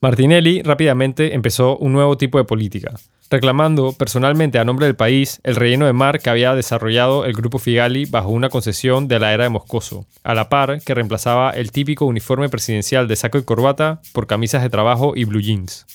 Martinelli 0.00 0.62
rápidamente 0.62 1.34
empezó 1.34 1.76
un 1.78 1.92
nuevo 1.92 2.18
tipo 2.18 2.38
de 2.38 2.44
política, 2.44 2.94
reclamando 3.30 3.92
personalmente 3.92 4.58
a 4.58 4.64
nombre 4.64 4.86
del 4.86 4.96
país 4.96 5.40
el 5.44 5.56
relleno 5.56 5.86
de 5.86 5.92
mar 5.92 6.20
que 6.20 6.30
había 6.30 6.54
desarrollado 6.54 7.24
el 7.24 7.32
grupo 7.32 7.58
Figali 7.58 8.04
bajo 8.04 8.28
una 8.28 8.50
concesión 8.50 9.08
de 9.08 9.18
la 9.18 9.32
era 9.32 9.44
de 9.44 9.50
Moscoso, 9.50 10.06
a 10.22 10.34
la 10.34 10.48
par 10.48 10.80
que 10.82 10.94
reemplazaba 10.94 11.50
el 11.50 11.72
típico 11.72 12.04
uniforme 12.04 12.48
presidencial 12.48 13.08
de 13.08 13.16
saco 13.16 13.38
y 13.38 13.44
corbata 13.44 14.00
por 14.12 14.26
camisas 14.26 14.62
de 14.62 14.70
trabajo 14.70 15.14
y 15.16 15.24
blue 15.24 15.40
jeans. 15.40 15.86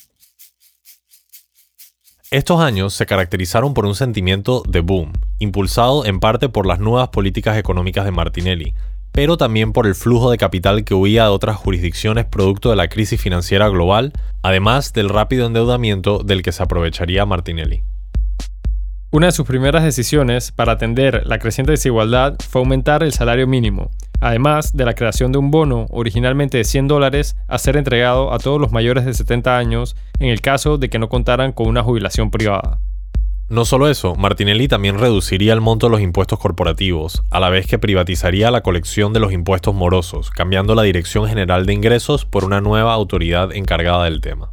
Estos 2.30 2.60
años 2.60 2.94
se 2.94 3.06
caracterizaron 3.06 3.74
por 3.74 3.86
un 3.86 3.96
sentimiento 3.96 4.62
de 4.68 4.80
boom, 4.80 5.12
impulsado 5.40 6.04
en 6.04 6.20
parte 6.20 6.48
por 6.48 6.64
las 6.64 6.78
nuevas 6.78 7.08
políticas 7.08 7.58
económicas 7.58 8.04
de 8.04 8.12
Martinelli, 8.12 8.74
pero 9.12 9.36
también 9.36 9.72
por 9.72 9.86
el 9.86 9.94
flujo 9.94 10.30
de 10.30 10.38
capital 10.38 10.84
que 10.84 10.94
huía 10.94 11.24
de 11.24 11.30
otras 11.30 11.56
jurisdicciones 11.56 12.26
producto 12.26 12.70
de 12.70 12.76
la 12.76 12.88
crisis 12.88 13.20
financiera 13.20 13.68
global, 13.68 14.12
además 14.42 14.92
del 14.92 15.08
rápido 15.08 15.46
endeudamiento 15.46 16.20
del 16.24 16.42
que 16.42 16.52
se 16.52 16.62
aprovecharía 16.62 17.26
Martinelli. 17.26 17.82
Una 19.12 19.26
de 19.26 19.32
sus 19.32 19.46
primeras 19.46 19.82
decisiones 19.82 20.52
para 20.52 20.72
atender 20.72 21.26
la 21.26 21.40
creciente 21.40 21.72
desigualdad 21.72 22.36
fue 22.48 22.60
aumentar 22.60 23.02
el 23.02 23.12
salario 23.12 23.48
mínimo, 23.48 23.90
además 24.20 24.76
de 24.76 24.84
la 24.84 24.94
creación 24.94 25.32
de 25.32 25.38
un 25.38 25.50
bono 25.50 25.86
originalmente 25.90 26.58
de 26.58 26.64
100 26.64 26.86
dólares 26.86 27.34
a 27.48 27.58
ser 27.58 27.76
entregado 27.76 28.32
a 28.32 28.38
todos 28.38 28.60
los 28.60 28.70
mayores 28.70 29.04
de 29.04 29.14
70 29.14 29.56
años 29.56 29.96
en 30.20 30.28
el 30.28 30.40
caso 30.40 30.78
de 30.78 30.88
que 30.90 31.00
no 31.00 31.08
contaran 31.08 31.50
con 31.52 31.66
una 31.66 31.82
jubilación 31.82 32.30
privada. 32.30 32.78
No 33.50 33.64
solo 33.64 33.88
eso, 33.88 34.14
Martinelli 34.14 34.68
también 34.68 34.96
reduciría 34.96 35.52
el 35.52 35.60
monto 35.60 35.86
de 35.86 35.90
los 35.90 36.00
impuestos 36.00 36.38
corporativos, 36.38 37.24
a 37.32 37.40
la 37.40 37.50
vez 37.50 37.66
que 37.66 37.80
privatizaría 37.80 38.48
la 38.52 38.60
colección 38.60 39.12
de 39.12 39.18
los 39.18 39.32
impuestos 39.32 39.74
morosos, 39.74 40.30
cambiando 40.30 40.76
la 40.76 40.84
Dirección 40.84 41.26
General 41.26 41.66
de 41.66 41.72
Ingresos 41.72 42.24
por 42.24 42.44
una 42.44 42.60
nueva 42.60 42.94
autoridad 42.94 43.52
encargada 43.52 44.04
del 44.04 44.20
tema. 44.20 44.52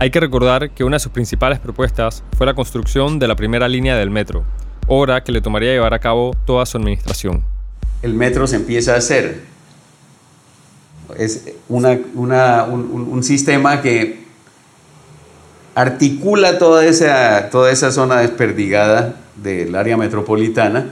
Hay 0.00 0.10
que 0.10 0.18
recordar 0.18 0.70
que 0.70 0.82
una 0.82 0.96
de 0.96 1.00
sus 1.00 1.12
principales 1.12 1.60
propuestas 1.60 2.24
fue 2.36 2.44
la 2.44 2.54
construcción 2.54 3.20
de 3.20 3.28
la 3.28 3.36
primera 3.36 3.68
línea 3.68 3.94
del 3.94 4.10
metro, 4.10 4.42
obra 4.88 5.22
que 5.22 5.30
le 5.30 5.40
tomaría 5.40 5.70
llevar 5.70 5.94
a 5.94 6.00
cabo 6.00 6.34
toda 6.44 6.66
su 6.66 6.76
administración. 6.76 7.44
El 8.02 8.14
metro 8.14 8.48
se 8.48 8.56
empieza 8.56 8.94
a 8.94 8.96
hacer. 8.96 9.42
Es 11.16 11.54
un 11.68 13.22
sistema 13.22 13.80
que 13.80 14.27
articula 15.78 16.58
toda 16.58 16.84
esa, 16.84 17.50
toda 17.50 17.70
esa 17.70 17.92
zona 17.92 18.18
desperdigada 18.18 19.14
del 19.36 19.76
área 19.76 19.96
metropolitana. 19.96 20.86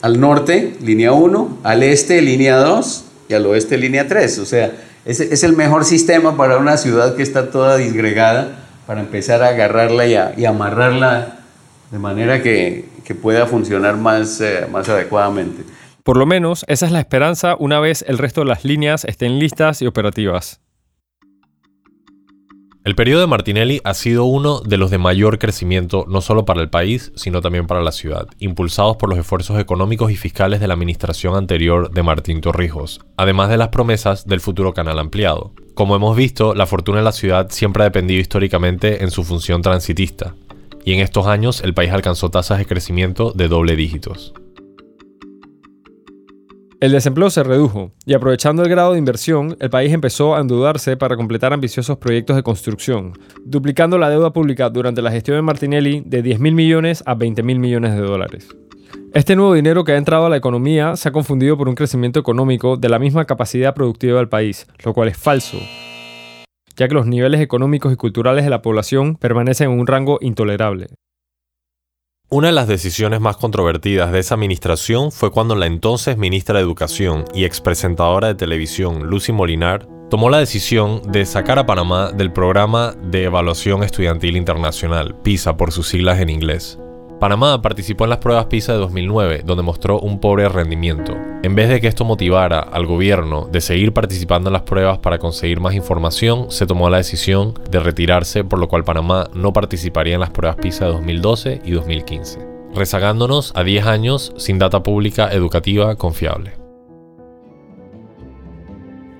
Al 0.00 0.20
norte, 0.20 0.74
línea 0.80 1.12
1, 1.12 1.58
al 1.62 1.82
este, 1.82 2.22
línea 2.22 2.56
2 2.56 3.04
y 3.28 3.34
al 3.34 3.44
oeste, 3.44 3.76
línea 3.76 4.08
3. 4.08 4.38
O 4.38 4.46
sea, 4.46 4.72
es, 5.04 5.20
es 5.20 5.44
el 5.44 5.54
mejor 5.54 5.84
sistema 5.84 6.34
para 6.34 6.56
una 6.56 6.78
ciudad 6.78 7.14
que 7.14 7.22
está 7.22 7.50
toda 7.50 7.76
disgregada, 7.76 8.64
para 8.86 9.02
empezar 9.02 9.42
a 9.42 9.48
agarrarla 9.48 10.06
y, 10.06 10.44
amarrarla 10.46 11.40
de 11.90 11.98
manera 11.98 12.42
que, 12.42 12.90
pueda 13.20 13.44
funcionar 13.44 13.98
más, 13.98 14.40
eh, 14.40 14.66
más 14.72 14.88
adecuadamente. 14.88 15.64
Por 16.02 16.16
lo 16.16 16.24
menos, 16.24 16.64
esa 16.66 16.86
es 16.86 16.92
la 16.92 17.00
esperanza 17.00 17.56
una 17.58 17.78
vez 17.78 18.02
el 18.08 18.16
resto 18.16 18.40
de 18.40 18.46
las 18.46 18.64
líneas 18.64 19.04
estén 19.04 19.38
listas 19.38 19.82
y 19.82 19.86
operativas. 19.86 20.62
El 22.84 22.96
periodo 22.96 23.20
de 23.20 23.28
Martinelli 23.28 23.80
ha 23.84 23.94
sido 23.94 24.24
uno 24.24 24.58
de 24.58 24.76
los 24.76 24.90
de 24.90 24.98
mayor 24.98 25.38
crecimiento 25.38 26.04
no 26.08 26.20
solo 26.20 26.44
para 26.44 26.60
el 26.60 26.68
país, 26.68 27.12
sino 27.14 27.40
también 27.40 27.68
para 27.68 27.80
la 27.80 27.92
ciudad, 27.92 28.26
impulsados 28.40 28.96
por 28.96 29.08
los 29.08 29.20
esfuerzos 29.20 29.60
económicos 29.60 30.10
y 30.10 30.16
fiscales 30.16 30.58
de 30.58 30.66
la 30.66 30.74
administración 30.74 31.36
anterior 31.36 31.92
de 31.92 32.02
Martín 32.02 32.40
Torrijos, 32.40 33.00
además 33.16 33.50
de 33.50 33.56
las 33.56 33.68
promesas 33.68 34.26
del 34.26 34.40
futuro 34.40 34.74
canal 34.74 34.98
ampliado. 34.98 35.52
Como 35.74 35.94
hemos 35.94 36.16
visto, 36.16 36.56
la 36.56 36.66
fortuna 36.66 36.98
de 36.98 37.04
la 37.04 37.12
ciudad 37.12 37.50
siempre 37.50 37.84
ha 37.84 37.86
dependido 37.86 38.20
históricamente 38.20 39.04
en 39.04 39.12
su 39.12 39.22
función 39.22 39.62
transitista, 39.62 40.34
y 40.84 40.94
en 40.94 40.98
estos 40.98 41.28
años 41.28 41.60
el 41.60 41.74
país 41.74 41.92
alcanzó 41.92 42.30
tasas 42.30 42.58
de 42.58 42.66
crecimiento 42.66 43.30
de 43.30 43.46
doble 43.46 43.76
dígitos. 43.76 44.34
El 46.82 46.90
desempleo 46.90 47.30
se 47.30 47.44
redujo 47.44 47.92
y 48.04 48.12
aprovechando 48.14 48.64
el 48.64 48.68
grado 48.68 48.90
de 48.90 48.98
inversión, 48.98 49.56
el 49.60 49.70
país 49.70 49.92
empezó 49.92 50.34
a 50.34 50.40
endeudarse 50.40 50.96
para 50.96 51.14
completar 51.14 51.52
ambiciosos 51.52 51.96
proyectos 51.96 52.34
de 52.34 52.42
construcción, 52.42 53.12
duplicando 53.44 53.98
la 53.98 54.10
deuda 54.10 54.32
pública 54.32 54.68
durante 54.68 55.00
la 55.00 55.12
gestión 55.12 55.36
de 55.36 55.42
Martinelli 55.42 56.02
de 56.04 56.22
10 56.22 56.40
mil 56.40 56.56
millones 56.56 57.04
a 57.06 57.14
20 57.14 57.40
mil 57.44 57.60
millones 57.60 57.94
de 57.94 58.00
dólares. 58.00 58.48
Este 59.14 59.36
nuevo 59.36 59.54
dinero 59.54 59.84
que 59.84 59.92
ha 59.92 59.96
entrado 59.96 60.26
a 60.26 60.28
la 60.28 60.38
economía 60.38 60.96
se 60.96 61.08
ha 61.08 61.12
confundido 61.12 61.56
por 61.56 61.68
un 61.68 61.76
crecimiento 61.76 62.18
económico 62.18 62.76
de 62.76 62.88
la 62.88 62.98
misma 62.98 63.26
capacidad 63.26 63.74
productiva 63.74 64.18
del 64.18 64.28
país, 64.28 64.66
lo 64.84 64.92
cual 64.92 65.06
es 65.06 65.16
falso, 65.16 65.58
ya 66.76 66.88
que 66.88 66.94
los 66.94 67.06
niveles 67.06 67.40
económicos 67.40 67.92
y 67.92 67.96
culturales 67.96 68.42
de 68.42 68.50
la 68.50 68.60
población 68.60 69.14
permanecen 69.14 69.70
en 69.70 69.78
un 69.78 69.86
rango 69.86 70.18
intolerable. 70.20 70.88
Una 72.32 72.46
de 72.46 72.54
las 72.54 72.66
decisiones 72.66 73.20
más 73.20 73.36
controvertidas 73.36 74.10
de 74.10 74.18
esa 74.18 74.36
administración 74.36 75.12
fue 75.12 75.30
cuando 75.30 75.54
la 75.54 75.66
entonces 75.66 76.16
ministra 76.16 76.56
de 76.56 76.64
Educación 76.64 77.26
y 77.34 77.44
expresentadora 77.44 78.28
de 78.28 78.34
televisión 78.34 79.06
Lucy 79.06 79.32
Molinar 79.32 79.86
tomó 80.08 80.30
la 80.30 80.38
decisión 80.38 81.02
de 81.12 81.26
sacar 81.26 81.58
a 81.58 81.66
Panamá 81.66 82.10
del 82.10 82.32
programa 82.32 82.94
de 83.02 83.24
evaluación 83.24 83.82
estudiantil 83.82 84.38
internacional, 84.38 85.14
PISA 85.22 85.58
por 85.58 85.72
sus 85.72 85.88
siglas 85.88 86.20
en 86.20 86.30
inglés. 86.30 86.78
Panamá 87.22 87.62
participó 87.62 88.02
en 88.02 88.10
las 88.10 88.18
pruebas 88.18 88.46
PISA 88.46 88.72
de 88.72 88.80
2009, 88.80 89.42
donde 89.44 89.62
mostró 89.62 90.00
un 90.00 90.18
pobre 90.18 90.48
rendimiento. 90.48 91.16
En 91.44 91.54
vez 91.54 91.68
de 91.68 91.80
que 91.80 91.86
esto 91.86 92.04
motivara 92.04 92.58
al 92.58 92.84
gobierno 92.84 93.48
de 93.48 93.60
seguir 93.60 93.92
participando 93.92 94.48
en 94.48 94.54
las 94.54 94.62
pruebas 94.62 94.98
para 94.98 95.20
conseguir 95.20 95.60
más 95.60 95.76
información, 95.76 96.50
se 96.50 96.66
tomó 96.66 96.90
la 96.90 96.96
decisión 96.96 97.54
de 97.70 97.78
retirarse, 97.78 98.42
por 98.42 98.58
lo 98.58 98.66
cual 98.66 98.82
Panamá 98.82 99.30
no 99.34 99.52
participaría 99.52 100.14
en 100.14 100.20
las 100.20 100.30
pruebas 100.30 100.56
PISA 100.56 100.86
de 100.86 100.90
2012 100.94 101.62
y 101.64 101.70
2015, 101.70 102.40
rezagándonos 102.74 103.52
a 103.54 103.62
10 103.62 103.86
años 103.86 104.32
sin 104.36 104.58
data 104.58 104.82
pública 104.82 105.32
educativa 105.32 105.94
confiable. 105.94 106.54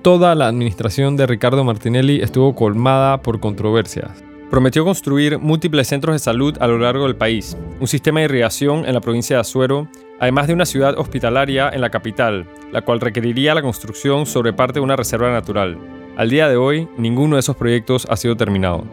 Toda 0.01 0.35
la 0.35 0.49
administración 0.49 1.15
de 1.15 1.25
Ricardo 1.25 1.63
Martinelli 1.63 2.19
estuvo 2.19 2.53
colmada 2.53 3.21
por 3.21 3.39
controversias. 3.39 4.25
Prometió 4.53 4.85
construir 4.85 5.39
múltiples 5.39 5.87
centros 5.87 6.13
de 6.13 6.19
salud 6.19 6.55
a 6.59 6.67
lo 6.67 6.77
largo 6.77 7.05
del 7.05 7.15
país, 7.15 7.57
un 7.79 7.87
sistema 7.87 8.19
de 8.19 8.25
irrigación 8.25 8.85
en 8.85 8.93
la 8.93 9.01
provincia 9.01 9.35
de 9.35 9.39
Azuero, 9.39 9.87
además 10.19 10.45
de 10.45 10.53
una 10.53 10.67
ciudad 10.67 10.95
hospitalaria 10.99 11.71
en 11.71 11.81
la 11.81 11.89
capital, 11.89 12.47
la 12.71 12.83
cual 12.83 13.01
requeriría 13.01 13.55
la 13.55 13.63
construcción 13.63 14.27
sobre 14.27 14.53
parte 14.53 14.75
de 14.75 14.81
una 14.81 14.95
reserva 14.95 15.31
natural. 15.31 15.79
Al 16.17 16.29
día 16.29 16.47
de 16.49 16.55
hoy, 16.55 16.87
ninguno 16.99 17.35
de 17.35 17.39
esos 17.39 17.55
proyectos 17.55 18.05
ha 18.11 18.15
sido 18.15 18.37
terminado. 18.37 18.83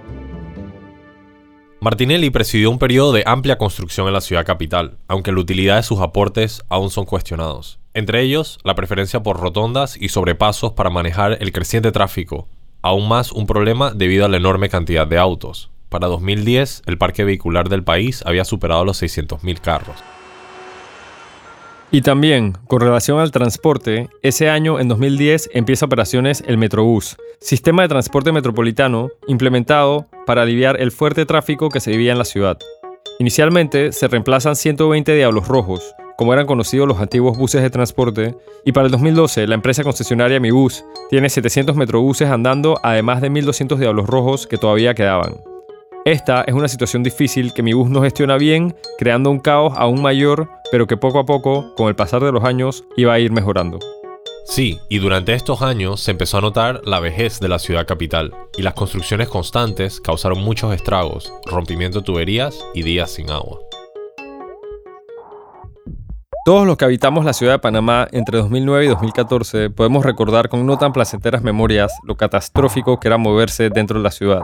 Martinelli 1.83 2.31
presidió 2.31 2.70
un 2.70 2.79
periodo 2.79 3.12
de 3.12 3.25
amplia 3.27 3.59
construcción 3.59 4.07
en 4.07 4.14
la 4.14 4.23
ciudad 4.23 4.46
capital, 4.46 4.96
aunque 5.09 5.31
la 5.31 5.40
utilidad 5.40 5.77
de 5.77 5.83
sus 5.83 6.01
aportes 6.01 6.62
aún 6.70 6.88
son 6.88 7.05
cuestionados. 7.05 7.79
Entre 7.92 8.23
ellos, 8.23 8.59
la 8.64 8.75
preferencia 8.75 9.23
por 9.23 9.38
rotondas 9.38 9.99
y 10.01 10.09
sobrepasos 10.09 10.73
para 10.73 10.88
manejar 10.88 11.37
el 11.38 11.53
creciente 11.53 11.92
tráfico, 11.92 12.49
aún 12.83 13.09
más 13.09 13.33
un 13.33 13.47
problema 13.47 13.93
debido 13.93 14.25
a 14.25 14.29
la 14.29 14.37
enorme 14.37 14.69
cantidad 14.69 15.07
de 15.07 15.19
autos. 15.19 15.71
Para 15.88 16.07
2010, 16.07 16.83
el 16.87 16.99
parque 16.99 17.25
vehicular 17.25 17.69
del 17.69 17.83
país 17.83 18.23
había 18.25 18.45
superado 18.45 18.85
los 18.85 19.03
600.000 19.03 19.61
carros. 19.61 19.97
Y 21.93 22.03
también, 22.03 22.57
con 22.69 22.81
relación 22.81 23.19
al 23.19 23.33
transporte, 23.33 24.09
ese 24.23 24.49
año, 24.49 24.79
en 24.79 24.87
2010, 24.87 25.51
empieza 25.53 25.87
operaciones 25.87 26.45
el 26.47 26.57
Metrobús, 26.57 27.16
sistema 27.40 27.83
de 27.83 27.88
transporte 27.88 28.31
metropolitano 28.31 29.09
implementado 29.27 30.07
para 30.25 30.43
aliviar 30.43 30.81
el 30.81 30.93
fuerte 30.93 31.27
tráfico 31.27 31.69
que 31.69 31.81
se 31.81 31.90
vivía 31.90 32.12
en 32.12 32.19
la 32.19 32.25
ciudad. 32.25 32.59
Inicialmente 33.19 33.90
se 33.90 34.07
reemplazan 34.07 34.55
120 34.55 35.14
Diablos 35.16 35.49
Rojos, 35.49 35.95
como 36.20 36.35
eran 36.35 36.44
conocidos 36.44 36.87
los 36.87 37.00
antiguos 37.00 37.38
buses 37.38 37.62
de 37.62 37.70
transporte, 37.70 38.37
y 38.62 38.72
para 38.72 38.85
el 38.85 38.92
2012 38.92 39.46
la 39.46 39.54
empresa 39.54 39.83
concesionaria 39.83 40.38
Mi 40.38 40.50
Bus 40.50 40.85
tiene 41.09 41.30
700 41.30 41.74
metrobuses 41.76 42.28
andando, 42.28 42.78
además 42.83 43.22
de 43.22 43.30
1.200 43.30 43.78
diablos 43.78 44.06
rojos 44.06 44.46
que 44.46 44.59
todavía 44.59 44.92
quedaban. 44.92 45.40
Esta 46.04 46.42
es 46.42 46.52
una 46.52 46.68
situación 46.68 47.02
difícil 47.02 47.54
que 47.54 47.62
Mi 47.62 47.72
Bus 47.72 47.88
no 47.88 48.02
gestiona 48.02 48.37
bien, 48.37 48.76
creando 48.98 49.30
un 49.30 49.38
caos 49.38 49.72
aún 49.78 50.02
mayor, 50.02 50.50
pero 50.70 50.87
que 50.87 50.98
poco 50.98 51.20
a 51.20 51.24
poco, 51.24 51.74
con 51.74 51.88
el 51.88 51.96
pasar 51.96 52.22
de 52.22 52.33
los 52.33 52.44
años, 52.44 52.85
iba 52.98 53.14
a 53.14 53.18
ir 53.18 53.33
mejorando. 53.33 53.78
Sí, 54.44 54.78
y 54.90 54.98
durante 54.98 55.33
estos 55.33 55.62
años 55.62 56.00
se 56.00 56.11
empezó 56.11 56.37
a 56.37 56.42
notar 56.42 56.83
la 56.85 57.00
vejez 57.00 57.40
de 57.40 57.48
la 57.48 57.59
ciudad 57.59 57.87
capital, 57.87 58.35
y 58.59 58.61
las 58.61 58.74
construcciones 58.74 59.30
constantes 59.30 60.02
causaron 60.02 60.42
muchos 60.42 60.74
estragos, 60.74 61.33
rompimiento 61.46 62.00
de 62.00 62.04
tuberías 62.04 62.62
y 62.74 62.83
días 62.83 63.11
sin 63.11 63.30
agua. 63.30 63.69
Todos 66.42 66.66
los 66.66 66.79
que 66.79 66.87
habitamos 66.87 67.26
la 67.26 67.35
ciudad 67.35 67.53
de 67.53 67.59
Panamá 67.59 68.09
entre 68.12 68.38
2009 68.38 68.87
y 68.87 68.88
2014 68.88 69.68
podemos 69.68 70.07
recordar 70.07 70.48
con 70.48 70.64
no 70.64 70.79
tan 70.79 70.94
placenteras 70.94 71.42
memorias 71.42 71.92
lo 72.03 72.16
catastrófico 72.16 72.98
que 72.98 73.09
era 73.09 73.18
moverse 73.18 73.68
dentro 73.68 73.98
de 73.98 74.05
la 74.05 74.11
ciudad. 74.11 74.40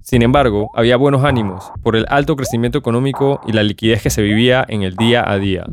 Sin 0.00 0.22
embargo, 0.22 0.70
había 0.74 0.96
buenos 0.96 1.22
ánimos 1.22 1.70
por 1.82 1.96
el 1.96 2.06
alto 2.08 2.34
crecimiento 2.34 2.78
económico 2.78 3.42
y 3.46 3.52
la 3.52 3.62
liquidez 3.62 4.02
que 4.02 4.08
se 4.08 4.22
vivía 4.22 4.64
en 4.66 4.84
el 4.84 4.96
día 4.96 5.22
a 5.30 5.36
día. 5.38 5.66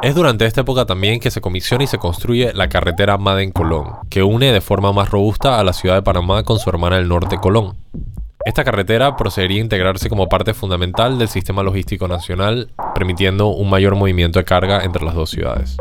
Es 0.00 0.14
durante 0.14 0.46
esta 0.46 0.62
época 0.62 0.86
también 0.86 1.20
que 1.20 1.30
se 1.30 1.42
comisiona 1.42 1.84
y 1.84 1.88
se 1.88 1.98
construye 1.98 2.52
la 2.54 2.70
carretera 2.70 3.18
Maden-Colón, 3.18 3.96
que 4.08 4.22
une 4.22 4.50
de 4.52 4.60
forma 4.62 4.92
más 4.92 5.10
robusta 5.10 5.58
a 5.58 5.64
la 5.64 5.74
ciudad 5.74 5.96
de 5.96 6.02
Panamá 6.02 6.42
con 6.44 6.58
su 6.58 6.70
hermana 6.70 6.96
del 6.96 7.08
norte 7.08 7.36
Colón. 7.36 7.76
Esta 8.48 8.64
carretera 8.64 9.14
procedería 9.14 9.58
a 9.58 9.64
integrarse 9.64 10.08
como 10.08 10.30
parte 10.30 10.54
fundamental 10.54 11.18
del 11.18 11.28
sistema 11.28 11.62
logístico 11.62 12.08
nacional, 12.08 12.72
permitiendo 12.94 13.48
un 13.48 13.68
mayor 13.68 13.94
movimiento 13.94 14.38
de 14.38 14.46
carga 14.46 14.84
entre 14.84 15.04
las 15.04 15.14
dos 15.14 15.28
ciudades. 15.28 15.76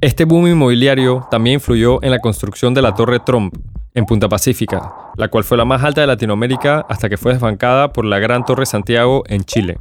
Este 0.00 0.24
boom 0.24 0.48
inmobiliario 0.48 1.24
también 1.30 1.54
influyó 1.54 2.02
en 2.02 2.10
la 2.10 2.18
construcción 2.18 2.74
de 2.74 2.82
la 2.82 2.96
Torre 2.96 3.20
Trump, 3.20 3.54
en 3.94 4.06
Punta 4.06 4.28
Pacífica, 4.28 4.92
la 5.14 5.28
cual 5.28 5.44
fue 5.44 5.56
la 5.56 5.64
más 5.64 5.84
alta 5.84 6.00
de 6.00 6.08
Latinoamérica 6.08 6.84
hasta 6.88 7.08
que 7.08 7.16
fue 7.16 7.32
desbancada 7.32 7.92
por 7.92 8.04
la 8.04 8.18
Gran 8.18 8.44
Torre 8.44 8.66
Santiago 8.66 9.22
en 9.28 9.44
Chile. 9.44 9.78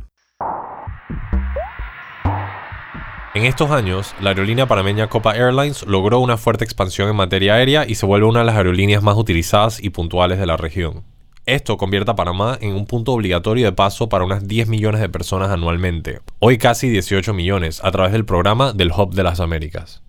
En 3.33 3.45
estos 3.45 3.71
años, 3.71 4.13
la 4.21 4.29
aerolínea 4.29 4.67
panameña 4.67 5.09
Copa 5.09 5.35
Airlines 5.35 5.83
logró 5.87 6.19
una 6.19 6.37
fuerte 6.37 6.63
expansión 6.63 7.09
en 7.09 7.15
materia 7.15 7.55
aérea 7.55 7.87
y 7.87 7.95
se 7.95 8.05
vuelve 8.05 8.27
una 8.27 8.41
de 8.41 8.45
las 8.45 8.55
aerolíneas 8.55 9.01
más 9.01 9.17
utilizadas 9.17 9.83
y 9.83 9.89
puntuales 9.89 10.37
de 10.37 10.45
la 10.45 10.57
región. 10.57 11.11
Esto 11.45 11.75
convierte 11.75 12.09
a 12.09 12.15
Panamá 12.15 12.57
en 12.61 12.73
un 12.73 12.85
punto 12.85 13.11
obligatorio 13.11 13.65
de 13.65 13.73
paso 13.73 14.07
para 14.07 14.23
unas 14.23 14.47
10 14.47 14.69
millones 14.69 15.01
de 15.01 15.09
personas 15.09 15.49
anualmente, 15.49 16.21
hoy 16.39 16.57
casi 16.57 16.87
18 16.87 17.33
millones, 17.33 17.81
a 17.83 17.91
través 17.91 18.13
del 18.13 18.23
programa 18.23 18.71
del 18.71 18.93
Hub 18.93 19.13
de 19.13 19.23
las 19.23 19.41
Américas. 19.41 20.03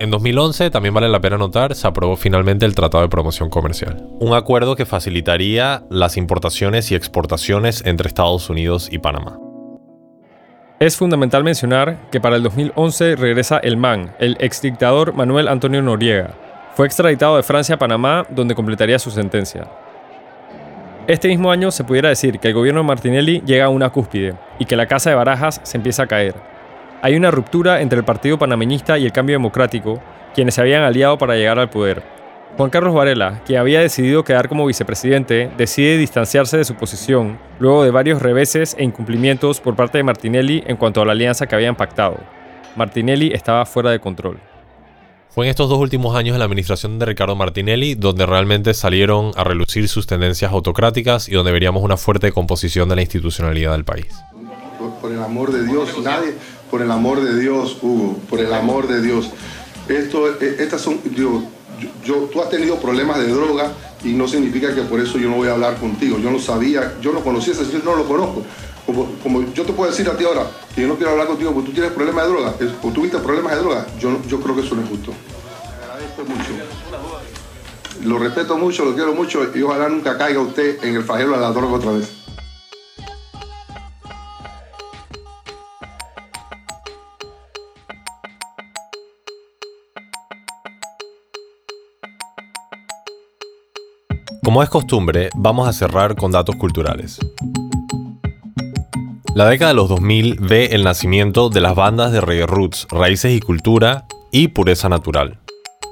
En 0.00 0.10
2011, 0.10 0.70
también 0.70 0.94
vale 0.94 1.10
la 1.10 1.20
pena 1.20 1.36
notar, 1.36 1.74
se 1.74 1.86
aprobó 1.86 2.16
finalmente 2.16 2.64
el 2.64 2.74
Tratado 2.74 3.02
de 3.02 3.10
Promoción 3.10 3.50
Comercial, 3.50 4.08
un 4.20 4.32
acuerdo 4.32 4.74
que 4.74 4.86
facilitaría 4.86 5.82
las 5.90 6.16
importaciones 6.16 6.90
y 6.92 6.94
exportaciones 6.94 7.84
entre 7.84 8.08
Estados 8.08 8.48
Unidos 8.48 8.88
y 8.90 9.00
Panamá. 9.00 9.38
Es 10.80 10.96
fundamental 10.96 11.44
mencionar 11.44 12.08
que 12.10 12.22
para 12.22 12.36
el 12.36 12.42
2011 12.42 13.16
regresa 13.16 13.58
el 13.58 13.76
MAN, 13.76 14.14
el 14.18 14.38
exdictador 14.40 15.12
Manuel 15.12 15.46
Antonio 15.46 15.82
Noriega. 15.82 16.34
Fue 16.74 16.86
extraditado 16.86 17.36
de 17.36 17.42
Francia 17.42 17.74
a 17.74 17.78
Panamá, 17.78 18.24
donde 18.30 18.54
completaría 18.54 18.98
su 18.98 19.10
sentencia. 19.10 19.68
Este 21.08 21.28
mismo 21.28 21.50
año 21.50 21.70
se 21.70 21.84
pudiera 21.84 22.10
decir 22.10 22.38
que 22.38 22.48
el 22.48 22.54
gobierno 22.54 22.82
de 22.82 22.86
Martinelli 22.86 23.40
llega 23.46 23.64
a 23.64 23.70
una 23.70 23.88
cúspide 23.88 24.34
y 24.58 24.66
que 24.66 24.76
la 24.76 24.84
Casa 24.84 25.08
de 25.08 25.16
Barajas 25.16 25.58
se 25.64 25.78
empieza 25.78 26.02
a 26.02 26.06
caer. 26.06 26.34
Hay 27.00 27.16
una 27.16 27.30
ruptura 27.30 27.80
entre 27.80 27.98
el 27.98 28.04
Partido 28.04 28.38
Panameñista 28.38 28.98
y 28.98 29.06
el 29.06 29.12
Cambio 29.12 29.36
Democrático, 29.36 30.02
quienes 30.34 30.56
se 30.56 30.60
habían 30.60 30.82
aliado 30.82 31.16
para 31.16 31.34
llegar 31.34 31.58
al 31.58 31.70
poder. 31.70 32.02
Juan 32.58 32.68
Carlos 32.68 32.92
Varela, 32.92 33.40
quien 33.46 33.58
había 33.58 33.80
decidido 33.80 34.22
quedar 34.22 34.50
como 34.50 34.66
vicepresidente, 34.66 35.50
decide 35.56 35.96
distanciarse 35.96 36.58
de 36.58 36.64
su 36.64 36.74
posición 36.74 37.38
luego 37.58 37.84
de 37.84 37.90
varios 37.90 38.20
reveses 38.20 38.76
e 38.78 38.84
incumplimientos 38.84 39.62
por 39.62 39.76
parte 39.76 39.96
de 39.96 40.04
Martinelli 40.04 40.62
en 40.66 40.76
cuanto 40.76 41.00
a 41.00 41.06
la 41.06 41.12
alianza 41.12 41.46
que 41.46 41.54
habían 41.54 41.74
pactado. 41.74 42.18
Martinelli 42.76 43.32
estaba 43.32 43.64
fuera 43.64 43.90
de 43.90 43.98
control. 43.98 44.40
Fue 45.38 45.46
en 45.46 45.50
estos 45.50 45.68
dos 45.68 45.78
últimos 45.78 46.16
años 46.16 46.34
de 46.34 46.40
la 46.40 46.46
administración 46.46 46.98
de 46.98 47.06
Ricardo 47.06 47.36
Martinelli 47.36 47.94
donde 47.94 48.26
realmente 48.26 48.74
salieron 48.74 49.30
a 49.36 49.44
relucir 49.44 49.88
sus 49.88 50.04
tendencias 50.04 50.50
autocráticas 50.50 51.28
y 51.28 51.34
donde 51.34 51.52
veríamos 51.52 51.84
una 51.84 51.96
fuerte 51.96 52.32
composición 52.32 52.88
de 52.88 52.96
la 52.96 53.02
institucionalidad 53.02 53.70
del 53.70 53.84
país. 53.84 54.08
Por, 55.00 55.12
el 55.12 55.22
amor 55.22 55.52
de 55.52 55.64
Dios, 55.64 55.96
nadie, 56.02 56.34
por 56.72 56.82
el 56.82 56.90
amor 56.90 57.22
de 57.22 57.38
Dios, 57.38 57.78
Hugo, 57.80 58.18
por 58.28 58.40
el 58.40 58.52
amor 58.52 58.88
de 58.88 59.00
Dios. 59.00 59.30
Esto, 59.88 60.26
eh, 60.26 60.56
estas 60.58 60.80
son, 60.80 60.98
yo, 61.78 61.88
yo, 62.04 62.14
tú 62.32 62.40
has 62.40 62.50
tenido 62.50 62.76
problemas 62.76 63.18
de 63.18 63.28
droga 63.28 63.72
y 64.04 64.12
no 64.12 64.28
significa 64.28 64.74
que 64.74 64.82
por 64.82 65.00
eso 65.00 65.18
yo 65.18 65.28
no 65.28 65.36
voy 65.36 65.48
a 65.48 65.52
hablar 65.52 65.76
contigo. 65.76 66.18
Yo 66.18 66.30
no 66.30 66.38
sabía, 66.38 66.94
yo 67.00 67.12
no 67.12 67.20
conocía 67.20 67.52
ese 67.52 67.64
señor, 67.64 67.84
no 67.84 67.96
lo 67.96 68.04
conozco. 68.06 68.42
Como, 69.22 69.52
yo 69.52 69.64
te 69.64 69.72
puedo 69.72 69.90
decir 69.90 70.08
a 70.08 70.16
ti 70.16 70.24
ahora 70.24 70.46
que 70.74 70.80
yo 70.80 70.88
no 70.88 70.96
quiero 70.96 71.12
hablar 71.12 71.26
contigo 71.26 71.52
porque 71.52 71.68
tú 71.68 71.74
tienes 71.74 71.92
problemas 71.92 72.24
de 72.24 72.30
droga, 72.30 72.54
o 72.82 72.88
tuviste 72.90 73.18
problemas 73.18 73.54
de 73.54 73.58
droga, 73.58 73.86
yo, 74.00 74.18
yo 74.26 74.40
creo 74.40 74.54
que 74.54 74.62
eso 74.62 74.74
no 74.74 74.82
es 74.82 74.88
justo. 74.88 75.12
agradezco 75.82 76.24
mucho. 76.24 76.50
Lo 78.04 78.18
respeto 78.18 78.56
mucho, 78.56 78.84
lo 78.84 78.94
quiero 78.94 79.12
mucho 79.12 79.46
y 79.54 79.62
ojalá 79.62 79.88
nunca 79.88 80.16
caiga 80.16 80.40
usted 80.40 80.82
en 80.84 80.94
el 80.94 81.04
fajero 81.04 81.32
de 81.32 81.40
la 81.40 81.50
droga 81.50 81.74
otra 81.74 81.92
vez. 81.92 82.17
Como 94.58 94.64
es 94.64 94.70
costumbre, 94.70 95.30
vamos 95.36 95.68
a 95.68 95.72
cerrar 95.72 96.16
con 96.16 96.32
datos 96.32 96.56
culturales. 96.56 97.20
La 99.36 99.48
década 99.48 99.70
de 99.70 99.76
los 99.76 99.88
2000 99.88 100.38
ve 100.40 100.70
el 100.72 100.82
nacimiento 100.82 101.48
de 101.48 101.60
las 101.60 101.76
bandas 101.76 102.10
de 102.10 102.20
reggae 102.20 102.44
roots, 102.44 102.88
raíces 102.90 103.36
y 103.36 103.38
cultura 103.38 104.06
y 104.32 104.48
pureza 104.48 104.88
natural. 104.88 105.38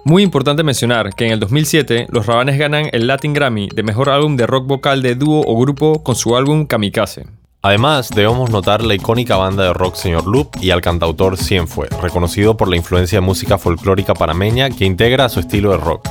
Muy 0.04 0.24
importante 0.24 0.64
mencionar 0.64 1.14
que 1.14 1.26
en 1.26 1.32
el 1.34 1.38
2007 1.38 2.08
los 2.10 2.26
Rabanes 2.26 2.58
ganan 2.58 2.88
el 2.90 3.06
Latin 3.06 3.34
Grammy 3.34 3.68
de 3.72 3.84
mejor 3.84 4.10
álbum 4.10 4.34
de 4.34 4.48
rock 4.48 4.66
vocal 4.66 5.00
de 5.00 5.14
dúo 5.14 5.44
o 5.46 5.56
grupo 5.60 6.02
con 6.02 6.16
su 6.16 6.36
álbum 6.36 6.66
Kamikaze. 6.66 7.26
Además, 7.62 8.10
debemos 8.10 8.50
notar 8.50 8.82
la 8.82 8.94
icónica 8.94 9.36
banda 9.36 9.62
de 9.62 9.74
rock 9.74 9.94
Señor 9.94 10.26
Loop 10.26 10.56
y 10.60 10.70
al 10.70 10.80
cantautor 10.80 11.36
Cienfue, 11.36 11.88
reconocido 12.02 12.56
por 12.56 12.66
la 12.66 12.74
influencia 12.74 13.18
de 13.18 13.26
música 13.26 13.58
folclórica 13.58 14.14
panameña 14.14 14.70
que 14.70 14.86
integra 14.86 15.26
a 15.26 15.28
su 15.28 15.38
estilo 15.38 15.70
de 15.70 15.76
rock. 15.76 16.08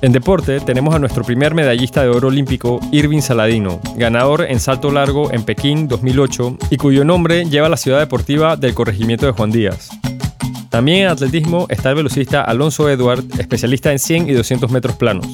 En 0.00 0.12
deporte 0.12 0.60
tenemos 0.60 0.94
a 0.94 1.00
nuestro 1.00 1.24
primer 1.24 1.54
medallista 1.54 2.04
de 2.04 2.08
oro 2.08 2.28
olímpico, 2.28 2.78
Irving 2.92 3.20
Saladino, 3.20 3.80
ganador 3.96 4.46
en 4.48 4.60
salto 4.60 4.92
largo 4.92 5.32
en 5.32 5.42
Pekín 5.42 5.88
2008 5.88 6.56
y 6.70 6.76
cuyo 6.76 7.04
nombre 7.04 7.44
lleva 7.46 7.68
la 7.68 7.76
ciudad 7.76 7.98
deportiva 7.98 8.56
del 8.56 8.74
corregimiento 8.74 9.26
de 9.26 9.32
Juan 9.32 9.50
Díaz. 9.50 9.88
También 10.70 10.98
en 11.02 11.08
atletismo 11.08 11.66
está 11.68 11.90
el 11.90 11.96
velocista 11.96 12.42
Alonso 12.42 12.88
Edward, 12.88 13.24
especialista 13.40 13.90
en 13.90 13.98
100 13.98 14.28
y 14.28 14.34
200 14.34 14.70
metros 14.70 14.94
planos. 14.94 15.26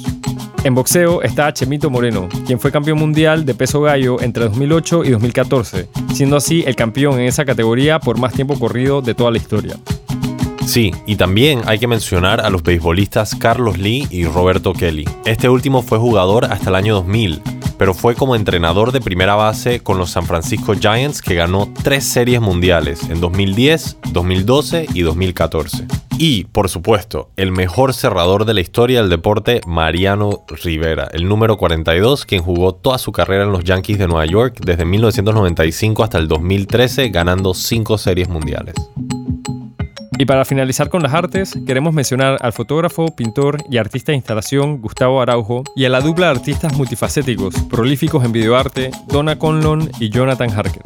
En 0.65 0.75
boxeo 0.75 1.21
está 1.21 1.53
Chemito 1.53 1.91
Moreno, 1.91 2.31
quien 2.47 2.59
fue 2.59 2.73
campeón 2.73 2.99
mundial 2.99 3.45
de 3.45 3.55
peso 3.55 3.83
gallo 3.83 4.19
entre 4.23 4.45
2008 4.45 5.05
y 5.05 5.11
2014, 5.11 5.89
siendo 6.15 6.39
así 6.39 6.65
el 6.67 6.75
campeón 6.75 7.21
en 7.21 7.27
esa 7.27 7.45
categoría 7.45 8.01
por 8.01 8.19
más 8.19 8.33
tiempo 8.33 8.59
corrido 8.59 9.03
de 9.03 9.15
toda 9.15 9.31
la 9.31 9.37
historia. 9.37 9.77
Sí, 10.67 10.93
y 11.07 11.17
también 11.17 11.63
hay 11.67 11.79
que 11.79 11.87
mencionar 11.87 12.41
a 12.41 12.51
los 12.51 12.63
beisbolistas 12.63 13.35
Carlos 13.35 13.79
Lee 13.79 14.09
y 14.11 14.25
Roberto 14.25 14.73
Kelly. 14.73 15.05
Este 15.25 15.49
último 15.49 15.83
fue 15.83 15.99
jugador 15.99 16.47
hasta 16.47 16.71
el 16.71 16.75
año 16.75 16.95
2000, 16.95 17.43
pero 17.79 17.95
fue 17.95 18.15
como 18.15 18.35
entrenador 18.35 18.91
de 18.91 19.01
primera 19.01 19.35
base 19.35 19.81
con 19.81 19.99
los 19.99 20.11
San 20.11 20.27
Francisco 20.27 20.75
Giants 20.75 21.21
que 21.21 21.35
ganó 21.35 21.73
tres 21.83 22.05
series 22.05 22.41
mundiales 22.41 23.09
en 23.11 23.21
2010, 23.21 23.99
2012 24.13 24.87
y 24.95 25.03
2014. 25.03 25.87
Y, 26.17 26.45
por 26.45 26.69
supuesto, 26.69 27.31
el 27.37 27.53
mejor 27.53 27.93
cerrador 27.93 28.45
de 28.45 28.55
la 28.55 28.61
historia 28.61 29.01
del 29.01 29.11
deporte, 29.11 29.61
Mariano 29.67 30.45
Rivera, 30.63 31.09
el 31.13 31.29
número 31.29 31.57
42, 31.57 32.25
quien 32.25 32.43
jugó 32.43 32.75
toda 32.75 32.99
su 32.99 33.13
carrera 33.13 33.45
en 33.45 33.53
los 33.53 33.65
Yankees 33.65 33.99
de 33.99 34.09
Nueva 34.09 34.27
York 34.27 34.61
desde 34.65 34.85
1995 34.85 36.05
hasta 36.05 36.19
el 36.19 36.29
2013, 36.29 37.11
ganando 37.11 37.53
cinco 37.53 37.99
series 37.99 38.29
mundiales. 38.29 38.75
Y 40.17 40.27
para 40.27 40.45
finalizar 40.45 40.89
con 40.91 41.03
las 41.03 41.13
artes, 41.13 41.59
queremos 41.67 41.93
mencionar 41.93 42.39
al 42.41 42.53
fotógrafo, 42.53 43.15
pintor 43.17 43.59
y 43.69 43.79
artista 43.79 44.13
de 44.13 44.17
instalación 44.17 44.81
Gustavo 44.81 45.21
Araujo 45.21 45.65
y 45.75 45.85
a 45.85 45.89
la 45.89 46.01
dupla 46.01 46.27
de 46.27 46.33
artistas 46.33 46.77
multifacéticos, 46.77 47.55
prolíficos 47.69 48.25
en 48.25 48.33
videoarte, 48.33 48.91
Donna 49.09 49.37
Conlon 49.39 49.91
y 49.99 50.11
Jonathan 50.11 50.51
Harker. 50.51 50.83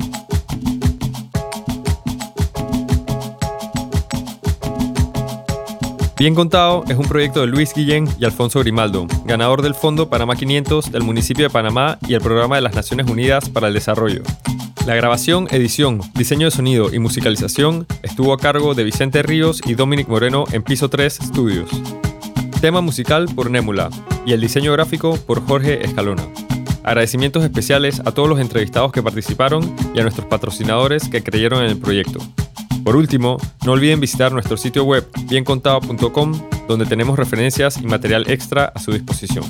Bien 6.19 6.35
Contado 6.35 6.85
es 6.88 6.97
un 6.97 7.07
proyecto 7.07 7.43
de 7.43 7.47
Luis 7.47 7.73
Guillén 7.75 8.09
y 8.19 8.25
Alfonso 8.25 8.59
Grimaldo, 8.61 9.07
ganador 9.25 9.62
del 9.62 9.75
Fondo 9.75 10.09
Panamá 10.09 10.35
500 10.35 10.91
del 10.91 11.05
municipio 11.05 11.45
de 11.45 11.51
Panamá 11.51 11.99
y 12.09 12.14
el 12.14 12.21
Programa 12.21 12.57
de 12.57 12.62
las 12.62 12.75
Naciones 12.75 13.09
Unidas 13.09 13.49
para 13.51 13.69
el 13.69 13.75
Desarrollo. 13.75 14.23
La 14.88 14.94
grabación, 14.94 15.48
edición, 15.51 16.01
diseño 16.14 16.46
de 16.46 16.51
sonido 16.51 16.94
y 16.94 16.98
musicalización 16.98 17.87
estuvo 18.03 18.33
a 18.33 18.38
cargo 18.38 18.74
de 18.74 18.85
Vicente 18.85 19.22
Ríos 19.22 19.61
y 19.66 19.74
Dominic 19.74 20.09
Moreno 20.09 20.46
en 20.51 20.62
Piso 20.62 20.88
3 20.88 21.12
Studios. 21.24 21.68
Tema 22.62 22.81
musical 22.81 23.27
por 23.37 23.51
Némula 23.51 23.90
y 24.24 24.33
el 24.33 24.40
diseño 24.40 24.72
gráfico 24.72 25.18
por 25.27 25.46
Jorge 25.46 25.85
Escalona. 25.85 26.27
Agradecimientos 26.85 27.44
especiales 27.44 28.01
a 28.07 28.12
todos 28.12 28.31
los 28.31 28.40
entrevistados 28.40 28.90
que 28.90 29.03
participaron 29.03 29.77
y 29.94 30.01
a 30.01 30.05
nuestros 30.05 30.27
patrocinadores 30.27 31.11
que 31.11 31.22
creyeron 31.22 31.62
en 31.62 31.68
el 31.68 31.77
proyecto. 31.77 32.20
Por 32.83 32.96
último, 32.96 33.37
no 33.66 33.72
olviden 33.72 34.01
visitar 34.01 34.33
nuestro 34.33 34.57
sitio 34.57 34.85
web 34.85 35.07
biencontado.com 35.24 36.33
donde 36.66 36.87
tenemos 36.87 37.18
referencias 37.18 37.77
y 37.77 37.85
material 37.85 38.24
extra 38.31 38.72
a 38.74 38.81
su 38.81 38.92
disposición. 38.92 39.44